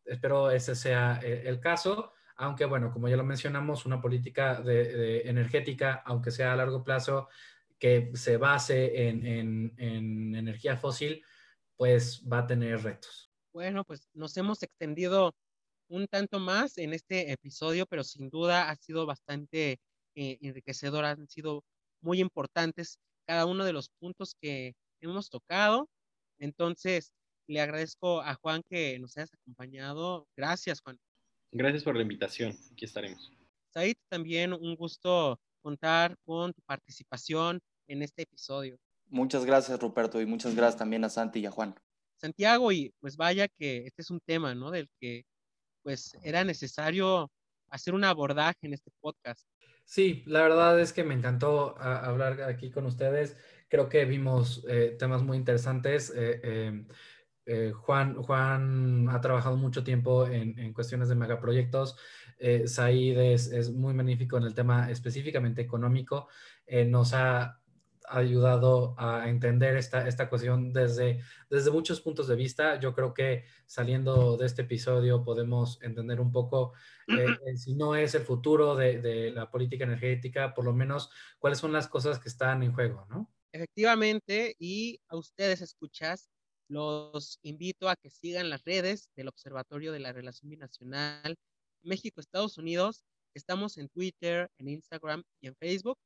espero 0.04 0.50
ese 0.52 0.74
sea 0.74 1.20
el 1.22 1.60
caso 1.60 2.14
aunque 2.40 2.64
bueno, 2.64 2.92
como 2.92 3.10
ya 3.10 3.18
lo 3.18 3.26
mencionamos, 3.26 3.86
una 3.86 4.02
política 4.02 4.62
de, 4.62 5.22
energética, 5.30 6.02
aunque 6.06 6.32
sea 6.32 6.54
a 6.54 6.56
largo 6.56 6.84
plazo, 6.86 7.28
que 7.78 8.12
se 8.14 8.38
base 8.38 9.10
en, 9.10 9.74
energía 9.78 10.78
fósil, 10.78 11.22
pues 11.76 12.24
va 12.26 12.40
a 12.40 12.48
tener 12.48 12.82
retos. 12.82 13.30
Bueno, 13.54 13.84
pues 13.84 14.10
nos 14.14 14.36
hemos 14.38 14.64
extendido 14.64 15.36
un 15.90 16.08
tanto 16.08 16.40
más 16.40 16.78
en 16.78 16.94
este 16.94 17.32
episodio, 17.32 17.86
pero 17.86 18.06
sin 18.06 18.30
duda 18.30 18.70
ha 18.70 18.76
sido 18.78 19.06
bastante 19.06 19.80
eh, 20.16 20.38
enriquecedor, 20.42 21.04
han 21.04 21.28
sido 21.28 21.64
muy 22.02 22.22
importantes 22.22 23.00
cada 23.28 23.46
uno 23.46 23.66
de 23.66 23.74
los 23.74 23.90
puntos 24.00 24.34
que 24.40 24.76
hemos 25.02 25.30
tocado. 25.30 25.90
Entonces, 26.38 27.12
le 27.48 27.60
agradezco 27.60 28.22
a 28.22 28.36
Juan 28.36 28.62
que 28.70 28.98
nos 29.00 29.18
hayas 29.18 29.34
acompañado. 29.34 30.26
Gracias, 30.38 30.80
Juan. 30.80 30.98
Gracias 31.52 31.84
por 31.84 31.96
la 31.96 32.02
invitación. 32.02 32.56
Aquí 32.72 32.86
estaremos. 32.86 33.32
Said, 33.74 33.96
también 34.10 34.54
un 34.54 34.76
gusto 34.76 35.40
contar 35.62 36.16
con 36.26 36.54
tu 36.54 36.62
participación 36.62 37.60
en 37.88 38.02
este 38.02 38.24
episodio. 38.24 38.78
Muchas 39.08 39.46
gracias, 39.46 39.80
Ruperto, 39.80 40.22
y 40.22 40.26
muchas 40.26 40.56
gracias 40.56 40.78
también 40.78 41.04
a 41.04 41.10
Santi 41.10 41.40
y 41.40 41.46
a 41.46 41.52
Juan. 41.52 41.76
Santiago, 42.18 42.72
y 42.72 42.94
pues 43.00 43.18
vaya 43.18 43.48
que 43.48 43.86
este 43.88 44.02
es 44.02 44.12
un 44.12 44.20
tema, 44.20 44.54
¿no? 44.54 44.72
Del 44.72 44.90
que 45.00 45.26
pues 45.82 46.16
era 46.24 46.44
necesario 46.44 47.32
hacer 47.70 47.94
un 47.94 48.04
abordaje 48.04 48.60
en 48.62 48.74
este 48.74 48.92
podcast. 49.00 49.48
Sí, 49.86 50.24
la 50.28 50.42
verdad 50.44 50.80
es 50.80 50.94
que 50.94 51.04
me 51.04 51.16
encantó 51.16 51.76
hablar 51.80 52.42
aquí 52.44 52.70
con 52.70 52.86
ustedes. 52.86 53.38
Creo 53.70 53.90
que 53.90 54.06
vimos 54.06 54.64
eh, 54.68 54.96
temas 55.00 55.24
muy 55.24 55.38
interesantes. 55.38 56.12
Eh, 56.16 56.42
eh, 56.44 56.86
eh, 57.52 57.72
Juan, 57.72 58.14
Juan 58.22 59.10
ha 59.10 59.20
trabajado 59.22 59.58
mucho 59.58 59.84
tiempo 59.84 60.28
en, 60.28 60.72
cuestiones 60.72 61.10
de 61.10 61.16
megaproyectos. 61.16 61.98
Eh, 62.38 62.68
Said 62.68 63.18
es, 63.18 63.72
muy 63.72 63.96
magnífico 63.96 64.38
en 64.38 64.44
el 64.44 64.54
tema 64.54 64.92
específicamente 64.92 65.60
económico. 65.60 66.28
Eh, 66.68 66.86
nos 66.86 67.16
ha 67.16 67.60
ayudado 68.08 68.94
a 69.00 69.30
entender 69.30 69.78
esta, 69.78 70.08
esta 70.08 70.30
cuestión 70.30 70.74
desde, 70.74 71.22
desde 71.50 71.72
muchos 71.72 72.02
puntos 72.02 72.28
de 72.28 72.36
vista. 72.36 72.80
Yo 72.80 72.94
creo 72.94 73.16
que 73.16 73.46
saliendo 73.66 74.38
de 74.38 74.46
este 74.46 74.62
episodio 74.62 75.24
podemos 75.24 75.82
entender 75.82 76.22
un 76.22 76.32
poco, 76.32 76.74
si 77.56 77.74
no 77.74 77.96
es 77.96 78.14
el 78.14 78.22
futuro 78.22 78.76
de, 78.76 79.02
de, 79.02 79.32
la 79.32 79.50
política 79.50 79.86
energética, 79.86 80.54
por 80.54 80.66
lo 80.66 80.74
menos 80.74 81.10
cuáles 81.40 81.58
son 81.58 81.72
las 81.72 81.88
cosas 81.88 82.20
que 82.20 82.30
están 82.30 82.62
en 82.62 82.74
juego, 82.74 83.08
¿no? 83.10 83.28
Efectivamente, 83.52 84.56
y 84.60 85.02
a 85.08 85.16
ustedes 85.16 85.62
escuchas, 85.62 86.30
los 86.70 87.40
invito 87.42 87.90
a 87.90 87.96
que 87.96 88.10
sigan 88.10 88.50
las 88.50 88.64
redes 88.64 89.10
del 89.16 89.28
Observatorio 89.28 89.92
de 89.92 90.00
la 90.00 90.14
Relación 90.14 90.50
Binacional 90.50 91.36
México-Estados 91.82 92.58
Unidos. 92.58 93.04
Estamos 93.34 93.78
en 93.78 93.90
Twitter, 93.90 94.50
en 94.58 94.70
Instagram 94.70 95.24
y 95.42 95.48
en 95.48 95.56
Facebook. 95.56 95.98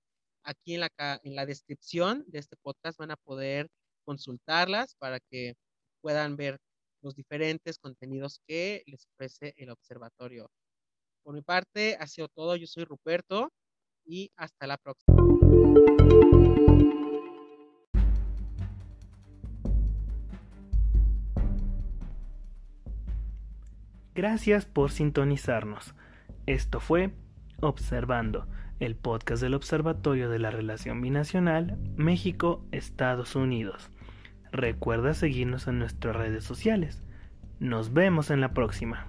Aquí 0.44 0.76
en 0.76 0.82
la, 0.82 0.90
en 1.24 1.36
la 1.36 1.46
descripción 1.46 2.24
de 2.28 2.40
este 2.40 2.56
podcast 2.62 2.98
van 2.98 3.12
a 3.12 3.18
poder 3.18 3.68
consultarlas 4.06 4.96
para 4.96 5.20
que 5.20 5.56
puedan 6.02 6.36
ver 6.36 6.58
los 7.02 7.16
diferentes 7.16 7.78
contenidos 7.78 8.40
que 8.48 8.84
les 8.86 9.06
ofrece 9.14 9.54
el 9.58 9.70
observatorio. 9.70 10.50
Por 11.24 11.34
mi 11.36 11.42
parte, 11.42 11.98
ha 12.00 12.08
sido 12.08 12.28
todo. 12.30 12.56
Yo 12.56 12.68
soy 12.68 12.86
Ruperto 12.86 13.52
y 14.06 14.32
hasta 14.36 14.68
la 14.68 14.78
próxima. 14.78 15.53
Gracias 24.16 24.66
por 24.66 24.92
sintonizarnos. 24.92 25.96
Esto 26.46 26.80
fue 26.80 27.12
Observando, 27.62 28.46
el 28.80 28.96
podcast 28.96 29.42
del 29.42 29.56
Observatorio 29.56 30.30
de 30.30 30.38
la 30.38 30.52
Relación 30.52 31.02
Binacional 31.02 31.80
México-Estados 31.96 33.36
Unidos. 33.36 33.90
Recuerda 34.52 35.16
seguirnos 35.16 35.68
en 35.68 35.80
nuestras 35.80 36.16
redes 36.16 36.44
sociales. 36.44 37.02
Nos 37.60 37.94
vemos 37.94 38.30
en 38.30 38.40
la 38.40 38.54
próxima. 38.54 39.08